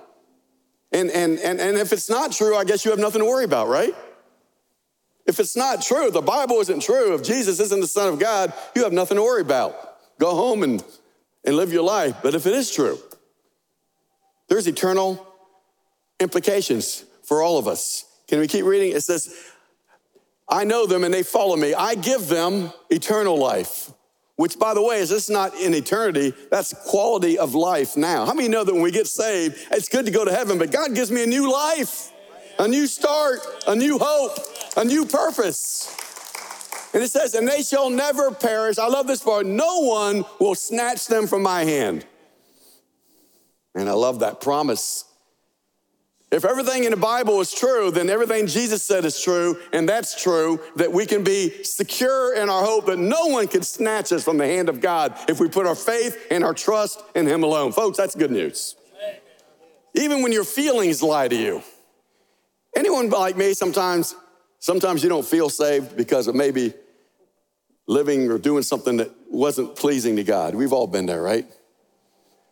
And, 0.92 1.12
and, 1.12 1.38
and, 1.38 1.60
and 1.60 1.78
if 1.78 1.94
it's 1.94 2.10
not 2.10 2.32
true, 2.32 2.56
I 2.56 2.64
guess 2.64 2.84
you 2.84 2.90
have 2.90 3.00
nothing 3.00 3.22
to 3.22 3.28
worry 3.28 3.46
about, 3.46 3.68
right? 3.68 3.94
If 5.28 5.42
it's 5.42 5.58
not 5.58 5.82
true, 5.82 6.10
the 6.10 6.22
Bible 6.22 6.62
isn't 6.62 6.82
true, 6.82 7.14
if 7.14 7.22
Jesus 7.22 7.60
isn't 7.60 7.82
the 7.82 7.88
Son 7.88 8.14
of 8.14 8.18
God, 8.18 8.54
you 8.76 8.84
have 8.84 8.94
nothing 8.94 9.18
to 9.18 9.24
worry 9.24 9.42
about. 9.42 9.76
Go 10.20 10.34
home 10.34 10.64
and, 10.64 10.84
and 11.46 11.58
live 11.58 11.72
your 11.72 11.84
life. 11.84 12.16
But 12.24 12.34
if 12.34 12.48
it 12.48 12.54
is 12.54 12.72
true, 12.72 12.98
there's 14.48 14.68
eternal 14.68 15.28
implications 16.20 17.04
for 17.24 17.44
all 17.44 17.58
of 17.58 17.68
us. 17.68 18.06
Can 18.28 18.40
we 18.40 18.48
keep 18.48 18.66
reading? 18.66 18.94
It 18.96 19.04
says, 19.04 19.36
I 20.50 20.64
know 20.64 20.86
them 20.86 21.04
and 21.04 21.14
they 21.14 21.24
follow 21.24 21.58
me. 21.58 21.74
I 21.74 21.96
give 21.96 22.30
them 22.30 22.72
eternal 22.90 23.38
life, 23.38 23.92
which, 24.38 24.58
by 24.58 24.74
the 24.74 24.82
way, 24.82 25.00
is 25.00 25.10
this 25.10 25.30
not 25.30 25.54
in 25.56 25.74
eternity? 25.74 26.34
That's 26.50 26.74
quality 26.90 27.38
of 27.38 27.54
life 27.54 27.98
now. 27.98 28.26
How 28.26 28.34
many 28.34 28.48
know 28.48 28.64
that 28.64 28.74
when 28.74 28.82
we 28.82 28.92
get 28.92 29.08
saved, 29.08 29.58
it's 29.72 29.90
good 29.90 30.06
to 30.06 30.12
go 30.12 30.24
to 30.24 30.32
heaven, 30.32 30.58
but 30.58 30.72
God 30.72 30.96
gives 30.96 31.12
me 31.12 31.24
a 31.24 31.28
new 31.28 31.52
life, 31.52 32.12
a 32.60 32.68
new 32.68 32.88
start, 32.88 33.40
a 33.68 33.76
new 33.76 33.98
hope, 34.00 34.38
a 34.76 34.84
new 34.84 35.06
purpose. 35.06 35.94
And 36.94 37.04
it 37.04 37.12
says, 37.12 37.36
and 37.36 37.48
they 37.48 37.62
shall 37.62 37.90
never 37.90 38.32
perish. 38.32 38.78
I 38.78 38.88
love 38.88 39.08
this 39.08 39.22
part. 39.22 39.46
No 39.46 39.82
one 39.82 40.26
will 40.40 40.56
snatch 40.56 41.08
them 41.08 41.28
from 41.28 41.44
my 41.44 41.64
hand. 41.64 42.06
And 43.76 43.88
I 43.88 43.94
love 43.94 44.20
that 44.22 44.42
promise. 44.42 45.04
If 46.30 46.44
everything 46.44 46.84
in 46.84 46.92
the 46.92 46.98
Bible 46.98 47.40
is 47.40 47.54
true, 47.54 47.90
then 47.90 48.10
everything 48.10 48.48
Jesus 48.48 48.84
said 48.84 49.06
is 49.06 49.22
true, 49.22 49.62
and 49.72 49.88
that's 49.88 50.22
true, 50.22 50.60
that 50.76 50.92
we 50.92 51.06
can 51.06 51.24
be 51.24 51.64
secure 51.64 52.36
in 52.36 52.50
our 52.50 52.66
hope 52.66 52.88
that 52.88 53.00
no 53.00 53.28
one 53.28 53.48
can 53.48 53.62
snatch 53.62 54.12
us 54.12 54.26
from 54.26 54.38
the 54.38 54.46
hand 54.46 54.68
of 54.68 54.82
God 54.82 55.18
if 55.30 55.40
we 55.40 55.48
put 55.48 55.66
our 55.66 55.76
faith 55.76 56.18
and 56.30 56.44
our 56.44 56.54
trust 56.54 57.02
in 57.16 57.28
Him 57.28 57.44
alone. 57.44 57.72
Folks, 57.72 57.98
that's 57.98 58.14
good 58.14 58.32
news. 58.32 58.76
Even 59.94 60.22
when 60.22 60.34
your 60.34 60.44
feelings 60.44 61.02
lie 61.02 61.30
to 61.30 61.36
you. 61.36 61.64
Anyone 62.76 63.10
like 63.10 63.38
me, 63.38 63.54
sometimes 63.54 64.16
Sometimes 64.60 65.04
you 65.04 65.10
don't 65.10 65.26
feel 65.26 65.50
saved 65.50 65.96
because 65.96 66.28
of 66.28 66.36
maybe 66.36 66.74
living 67.88 68.30
or 68.30 68.38
doing 68.38 68.64
something 68.64 68.98
that 68.98 69.12
wasn't 69.30 69.76
pleasing 69.76 70.16
to 70.16 70.24
God. 70.24 70.56
We've 70.56 70.74
all 70.74 70.88
been 70.88 71.06
there, 71.06 71.22
right? 71.22 71.46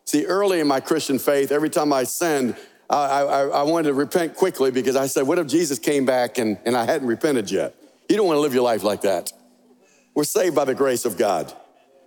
See, 0.06 0.25
early 0.25 0.60
in 0.60 0.67
my 0.67 0.80
Christian 0.80 1.17
faith, 1.17 1.51
every 1.51 1.69
time 1.69 1.91
I 1.91 2.04
sinned, 2.04 2.56
I, 2.89 3.23
I, 3.23 3.47
I, 3.47 3.63
wanted 3.63 3.88
to 3.88 3.95
repent 3.95 4.36
quickly 4.36 4.69
because 4.69 4.95
I 4.95 5.08
said, 5.08 5.23
What 5.23 5.39
if 5.39 5.47
Jesus 5.47 5.80
came 5.80 6.06
back 6.06 6.38
and, 6.38 6.60
and 6.63 6.78
I 6.78 6.86
hadn't 6.86 7.08
repented 7.08 7.49
yet? 7.49 7.75
You 8.08 8.15
don't 8.15 8.28
want 8.28 8.38
to 8.38 8.41
live 8.41 8.54
your 8.54 8.63
life 8.63 8.84
like 8.84 9.01
that. 9.01 9.34
We're 10.13 10.23
saved 10.23 10.56
by 10.56 10.65
the 10.65 10.75
grace 10.75 11.06
of 11.06 11.17
God. 11.17 11.51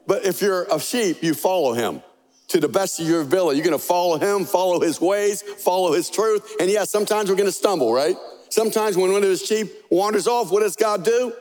But 0.07 0.25
if 0.25 0.41
you're 0.41 0.67
a 0.71 0.79
sheep, 0.79 1.23
you 1.25 1.35
follow 1.35 1.73
him 1.73 2.03
to 2.49 2.61
the 2.61 2.69
best 2.69 2.99
of 2.99 3.07
your 3.07 3.21
ability. 3.21 3.59
You're 3.59 3.71
to 3.71 3.79
follow 3.79 4.19
him, 4.19 4.45
follow 4.45 4.81
his 4.81 5.01
ways, 5.01 5.43
follow 5.43 5.93
his 5.93 6.11
truth. 6.11 6.57
And 6.61 6.71
yeah, 6.71 6.85
sometimes 6.85 7.31
we're 7.31 7.37
to 7.37 7.53
stumble, 7.53 7.93
right? 7.93 8.17
Sometimes 8.51 8.97
when 8.97 9.13
one 9.13 9.23
of 9.23 9.29
his 9.29 9.45
sheep 9.45 9.71
wanders 9.91 10.27
off, 10.27 10.51
what 10.51 10.61
does 10.61 10.75
God 10.75 11.05
do? 11.05 11.33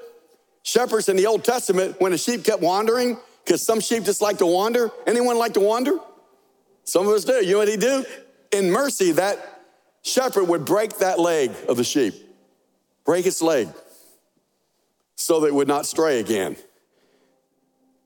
Shepherds 0.63 1.07
in 1.07 1.15
the 1.15 1.25
Old 1.25 1.45
Testament, 1.45 1.95
when 1.99 2.11
a 2.11 2.17
sheep 2.17 2.43
kept 2.43 2.61
wandering, 2.61 3.17
because 3.45 3.65
some 3.65 3.79
sheep 3.79 4.03
just 4.03 4.21
like 4.21 4.39
to 4.39 4.45
wander. 4.45 4.91
Anyone 5.05 5.37
like 5.37 5.53
to 5.53 5.61
wander? 5.61 5.97
Some 6.83 7.07
of 7.07 7.13
us 7.13 7.23
do. 7.23 7.33
You 7.45 7.53
know 7.53 7.57
what 7.59 7.69
he 7.69 7.77
do? 7.77 8.03
In 8.51 8.69
mercy, 8.69 9.13
that 9.13 9.61
shepherd 10.01 10.45
would 10.45 10.65
break 10.65 10.97
that 10.97 11.19
leg 11.19 11.51
of 11.69 11.77
the 11.77 11.85
sheep, 11.85 12.13
break 13.05 13.25
its 13.25 13.41
leg, 13.41 13.69
so 15.15 15.39
that 15.39 15.47
it 15.47 15.53
would 15.53 15.69
not 15.69 15.85
stray 15.85 16.19
again. 16.19 16.57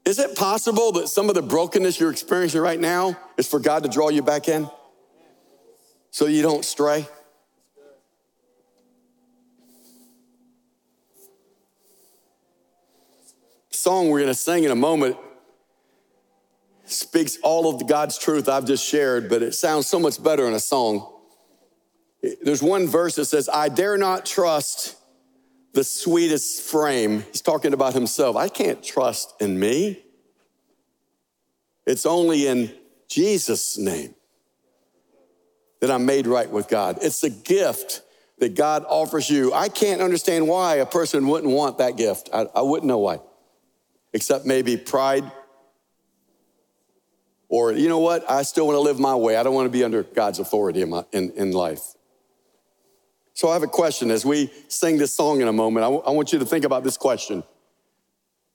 Is 0.06 0.20
it 0.20 0.36
possible 0.36 0.92
that 0.94 1.10
some 1.10 1.30
of 1.30 1.36
the 1.36 1.42
brokenness 1.42 2.00
you're 2.00 2.12
experiencing 2.12 2.62
right 2.62 2.80
now 2.80 3.18
is 3.38 3.48
for 3.48 3.60
God 3.60 3.84
to 3.84 3.90
draw 3.90 4.10
you 4.10 4.22
back 4.22 4.48
in 4.48 4.70
so 6.10 6.26
you 6.26 6.42
don't 6.42 6.66
stray? 6.66 7.08
song 13.82 14.10
we're 14.10 14.20
going 14.20 14.28
to 14.32 14.36
sing 14.36 14.64
in 14.64 14.70
a 14.70 14.76
moment 14.76 15.18
speaks 16.86 17.40
all 17.42 17.74
of 17.74 17.88
God's 17.88 18.16
truth 18.16 18.48
I've 18.48 18.66
just 18.66 18.86
shared, 18.86 19.28
but 19.28 19.42
it 19.42 19.56
sounds 19.56 19.88
so 19.88 19.98
much 19.98 20.22
better 20.22 20.48
in 20.48 20.54
a 20.54 20.60
song. 20.60 21.12
There's 22.44 22.62
one 22.62 22.88
verse 22.88 23.16
that 23.16 23.26
says, 23.26 23.50
I 23.52 23.70
dare 23.70 23.98
not 23.98 24.24
trust 24.24 24.98
the 25.74 25.84
sweetest 25.84 26.62
frame. 26.64 27.24
He's 27.32 27.42
talking 27.42 27.74
about 27.74 27.94
himself. 27.94 28.36
I 28.36 28.50
can't 28.50 28.84
trust 28.84 29.34
in 29.42 29.60
me. 29.60 30.04
It's 31.86 32.06
only 32.06 32.48
in 32.48 32.72
Jesus' 33.08 33.78
name 33.78 34.14
that 35.80 35.90
I'm 35.90 36.06
made 36.06 36.28
right 36.28 36.50
with 36.50 36.68
God. 36.68 37.00
It's 37.02 37.24
a 37.24 37.30
gift 37.30 38.02
that 38.40 38.56
God 38.56 38.86
offers 38.88 39.30
you. 39.30 39.54
I 39.54 39.70
can't 39.70 40.02
understand 40.02 40.48
why 40.48 40.76
a 40.76 40.86
person 40.86 41.28
wouldn't 41.28 41.52
want 41.52 41.78
that 41.80 41.98
gift. 41.98 42.30
I, 42.34 42.48
I 42.56 42.62
wouldn't 42.62 42.88
know 42.88 43.00
why 43.00 43.20
except 44.14 44.46
maybe 44.46 44.78
pride. 44.78 45.32
Or, 47.50 47.72
you 47.72 47.90
know 47.90 48.00
what? 48.00 48.30
I 48.30 48.44
still 48.44 48.68
want 48.68 48.78
to 48.78 48.82
live 48.82 49.00
my 49.00 49.16
way. 49.16 49.36
I 49.36 49.44
don't 49.44 49.54
want 49.54 49.66
to 49.66 49.72
be 49.72 49.84
under 49.84 50.04
God's 50.04 50.40
authority 50.40 50.82
in, 50.82 50.90
my, 50.90 51.04
in, 51.12 51.32
in 51.32 51.52
life. 51.52 51.96
So 53.42 53.50
I 53.50 53.54
have 53.54 53.64
a 53.64 53.68
question 53.68 54.12
as 54.12 54.24
we 54.24 54.52
sing 54.68 55.00
this 55.00 55.16
song 55.16 55.42
in 55.42 55.48
a 55.48 55.52
moment. 55.52 55.84
I, 55.84 55.88
w- 55.88 56.04
I 56.06 56.12
want 56.12 56.32
you 56.32 56.38
to 56.38 56.46
think 56.46 56.64
about 56.64 56.84
this 56.84 56.96
question 56.96 57.44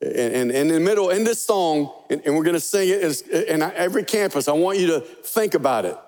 And, 0.00 0.12
and, 0.12 0.50
and 0.52 0.52
in 0.52 0.68
the 0.68 0.78
middle, 0.78 1.10
in 1.10 1.24
this 1.24 1.42
song, 1.42 1.92
and, 2.08 2.22
and 2.24 2.36
we're 2.36 2.44
going 2.44 2.54
to 2.54 2.60
sing 2.60 2.88
it, 2.90 3.02
is, 3.02 3.22
in 3.22 3.62
every 3.62 4.04
campus, 4.04 4.46
I 4.46 4.52
want 4.52 4.78
you 4.78 4.86
to 4.86 5.00
think 5.00 5.54
about 5.54 5.86
it. 5.86 5.98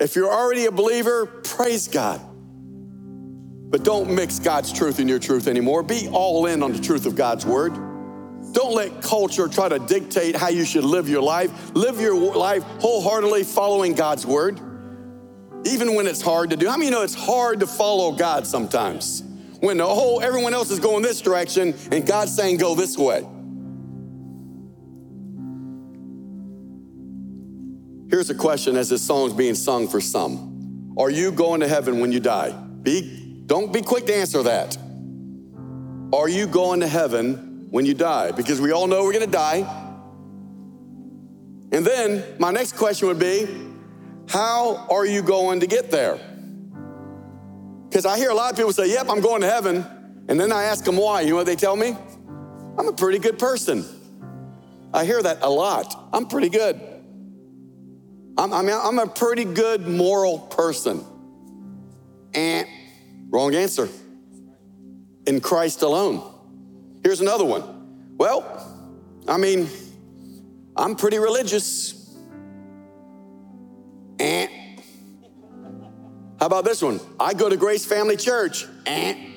If 0.00 0.16
you're 0.16 0.32
already 0.32 0.66
a 0.66 0.72
believer, 0.72 1.26
praise 1.26 1.86
God. 1.86 2.20
But 3.70 3.84
don't 3.84 4.12
mix 4.12 4.40
God's 4.40 4.72
truth 4.72 4.98
in 4.98 5.06
your 5.06 5.20
truth 5.20 5.46
anymore. 5.46 5.84
Be 5.84 6.08
all 6.08 6.46
in 6.46 6.64
on 6.64 6.72
the 6.72 6.80
truth 6.80 7.06
of 7.06 7.14
God's 7.14 7.46
word. 7.46 7.72
Don't 8.52 8.74
let 8.74 9.00
culture 9.00 9.46
try 9.46 9.68
to 9.68 9.78
dictate 9.78 10.34
how 10.34 10.48
you 10.48 10.64
should 10.64 10.82
live 10.82 11.08
your 11.08 11.22
life. 11.22 11.72
Live 11.76 12.00
your 12.00 12.16
life 12.34 12.64
wholeheartedly 12.80 13.44
following 13.44 13.94
God's 13.94 14.26
word, 14.26 14.58
even 15.66 15.94
when 15.94 16.06
it's 16.06 16.20
hard 16.20 16.50
to 16.50 16.56
do. 16.56 16.68
How 16.68 16.76
many 16.76 16.86
you 16.86 16.90
know 16.90 17.02
it's 17.02 17.14
hard 17.14 17.60
to 17.60 17.66
follow 17.66 18.12
God 18.12 18.46
sometimes? 18.46 19.22
When 19.60 19.78
the 19.78 19.86
whole 19.86 20.20
everyone 20.20 20.52
else 20.52 20.70
is 20.70 20.78
going 20.78 21.02
this 21.02 21.20
direction 21.20 21.74
and 21.90 22.06
God's 22.06 22.34
saying 22.34 22.58
go 22.58 22.74
this 22.74 22.98
way. 22.98 23.26
Here's 28.10 28.30
a 28.30 28.34
question 28.34 28.76
as 28.76 28.90
this 28.90 29.02
song's 29.02 29.32
being 29.32 29.54
sung 29.54 29.88
for 29.88 30.00
some. 30.00 30.94
Are 30.98 31.10
you 31.10 31.32
going 31.32 31.60
to 31.60 31.68
heaven 31.68 32.00
when 32.00 32.12
you 32.12 32.20
die? 32.20 32.50
Be 32.50 33.42
don't 33.46 33.72
be 33.72 33.82
quick 33.82 34.06
to 34.06 34.14
answer 34.14 34.42
that. 34.42 34.76
Are 36.12 36.28
you 36.28 36.46
going 36.46 36.80
to 36.80 36.86
heaven 36.86 37.66
when 37.70 37.86
you 37.86 37.94
die? 37.94 38.30
Because 38.30 38.60
we 38.60 38.72
all 38.72 38.86
know 38.86 39.02
we're 39.02 39.12
going 39.12 39.24
to 39.24 39.30
die. 39.30 39.80
And 41.72 41.84
then 41.84 42.22
my 42.38 42.52
next 42.52 42.76
question 42.76 43.08
would 43.08 43.18
be 43.18 43.48
how 44.28 44.86
are 44.90 45.06
you 45.06 45.22
going 45.22 45.60
to 45.60 45.66
get 45.66 45.90
there? 45.90 46.18
Because 47.88 48.06
I 48.06 48.16
hear 48.18 48.30
a 48.30 48.34
lot 48.34 48.50
of 48.50 48.56
people 48.56 48.72
say, 48.72 48.90
Yep, 48.90 49.06
I'm 49.08 49.20
going 49.20 49.42
to 49.42 49.50
heaven. 49.50 49.86
And 50.28 50.40
then 50.40 50.52
I 50.52 50.64
ask 50.64 50.84
them 50.84 50.96
why. 50.96 51.20
You 51.20 51.30
know 51.30 51.36
what 51.36 51.46
they 51.46 51.56
tell 51.56 51.76
me? 51.76 51.94
I'm 52.78 52.88
a 52.88 52.92
pretty 52.92 53.18
good 53.18 53.38
person. 53.38 53.84
I 54.92 55.04
hear 55.04 55.22
that 55.22 55.42
a 55.42 55.50
lot. 55.50 56.08
I'm 56.12 56.26
pretty 56.26 56.48
good. 56.48 56.80
I'm, 58.36 58.52
I 58.52 58.62
mean, 58.62 58.74
I'm 58.74 58.98
a 58.98 59.06
pretty 59.06 59.44
good 59.44 59.86
moral 59.86 60.38
person. 60.38 61.04
And 62.32 62.66
Wrong 63.34 63.52
answer. 63.52 63.88
In 65.26 65.40
Christ 65.40 65.82
alone. 65.82 66.22
Here's 67.02 67.20
another 67.20 67.44
one. 67.44 68.14
Well, 68.16 68.44
I 69.26 69.38
mean, 69.38 69.68
I'm 70.76 70.94
pretty 70.94 71.18
religious. 71.18 72.03
Eh. 74.18 74.46
How 76.40 76.46
about 76.46 76.64
this 76.64 76.82
one? 76.82 77.00
I 77.18 77.34
go 77.34 77.48
to 77.48 77.56
Grace 77.56 77.84
Family 77.84 78.16
Church. 78.16 78.66
Eh. 78.86 79.30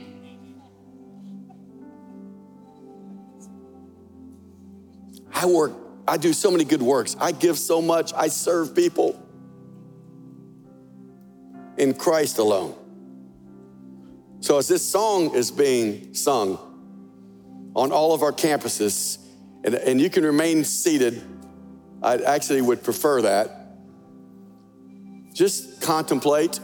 I 5.33 5.45
work, 5.45 5.73
I 6.07 6.17
do 6.17 6.33
so 6.33 6.49
many 6.49 6.63
good 6.63 6.81
works. 6.81 7.15
I 7.19 7.31
give 7.31 7.59
so 7.59 7.81
much. 7.81 8.11
I 8.13 8.27
serve 8.27 8.75
people 8.75 9.21
in 11.77 11.93
Christ 11.93 12.39
alone. 12.39 12.75
So, 14.39 14.57
as 14.57 14.67
this 14.67 14.83
song 14.83 15.35
is 15.35 15.51
being 15.51 16.13
sung 16.15 16.57
on 17.75 17.91
all 17.91 18.13
of 18.13 18.23
our 18.23 18.31
campuses, 18.31 19.19
and, 19.63 19.75
and 19.75 20.01
you 20.01 20.09
can 20.09 20.23
remain 20.23 20.63
seated, 20.63 21.21
I 22.01 22.17
actually 22.17 22.61
would 22.61 22.83
prefer 22.83 23.21
that. 23.23 23.57
Just 25.38 25.82
contemplate 25.82 26.60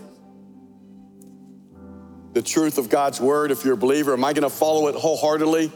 the 2.31 2.41
truth 2.41 2.79
of 2.79 2.89
God's 2.89 3.21
word. 3.21 3.51
If 3.51 3.63
you're 3.63 3.75
a 3.75 3.77
believer, 3.77 4.13
am 4.13 4.25
I 4.25 4.33
going 4.33 4.49
to 4.49 4.49
follow 4.49 4.87
it 4.87 4.95
wholeheartedly? 4.95 5.71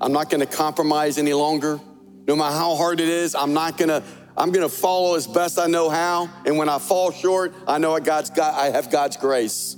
I'm 0.00 0.12
not 0.12 0.30
going 0.30 0.38
to 0.38 0.46
compromise 0.46 1.18
any 1.18 1.32
longer. 1.32 1.80
No 2.28 2.36
matter 2.36 2.54
how 2.54 2.76
hard 2.76 3.00
it 3.00 3.08
is, 3.08 3.34
I'm 3.34 3.52
not 3.52 3.76
going 3.76 3.88
to. 3.88 4.00
I'm 4.36 4.52
going 4.52 4.68
to 4.68 4.72
follow 4.72 5.16
as 5.16 5.26
best 5.26 5.58
I 5.58 5.66
know 5.66 5.88
how. 5.88 6.30
And 6.44 6.56
when 6.56 6.68
I 6.68 6.78
fall 6.78 7.10
short, 7.10 7.52
I 7.66 7.78
know 7.78 7.98
God's 7.98 8.30
got, 8.30 8.54
I 8.54 8.66
have 8.70 8.92
God's 8.92 9.16
grace. 9.16 9.74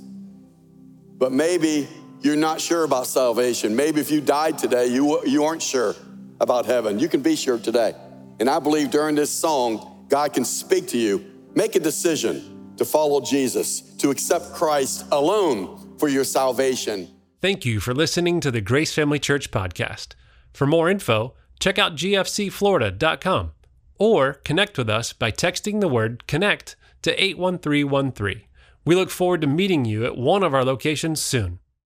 But 1.17 1.31
maybe 1.31 1.87
you're 2.21 2.35
not 2.35 2.59
sure 2.61 2.83
about 2.83 3.07
salvation. 3.07 3.75
Maybe 3.75 4.01
if 4.01 4.11
you 4.11 4.19
died 4.19 4.57
today, 4.59 4.87
you, 4.87 5.25
you 5.25 5.45
aren't 5.45 5.63
sure 5.63 5.95
about 6.41 6.65
heaven. 6.65 6.99
You 6.99 7.07
can 7.07 7.21
be 7.21 7.37
sure 7.37 7.57
today. 7.57 7.95
And 8.39 8.49
I 8.49 8.59
believe 8.59 8.91
during 8.91 9.15
this 9.15 9.31
song, 9.31 10.05
God 10.09 10.33
can 10.33 10.43
speak 10.43 10.89
to 10.89 10.97
you. 10.97 11.25
Make 11.55 11.77
a 11.77 11.79
decision 11.79 12.58
to 12.79 12.85
follow 12.85 13.21
Jesus, 13.21 13.81
to 13.97 14.09
accept 14.09 14.53
Christ 14.53 15.05
alone 15.11 15.95
for 15.99 16.07
your 16.07 16.23
salvation. 16.23 17.07
Thank 17.41 17.65
you 17.65 17.79
for 17.79 17.93
listening 17.93 18.39
to 18.39 18.51
the 18.51 18.61
Grace 18.61 18.93
Family 18.93 19.19
Church 19.19 19.51
podcast. 19.51 20.15
For 20.53 20.65
more 20.65 20.89
info, 20.89 21.35
check 21.59 21.77
out 21.77 21.95
gfcflorida.com 21.95 23.51
or 23.97 24.33
connect 24.33 24.77
with 24.77 24.89
us 24.89 25.13
by 25.13 25.31
texting 25.31 25.81
the 25.81 25.87
word 25.87 26.25
connect 26.25 26.75
to 27.03 27.11
81313. 27.23 28.43
We 28.85 28.95
look 28.95 29.09
forward 29.09 29.41
to 29.41 29.47
meeting 29.47 29.85
you 29.85 30.05
at 30.05 30.17
one 30.17 30.41
of 30.41 30.53
our 30.53 30.65
locations 30.65 31.21
soon. 31.21 31.59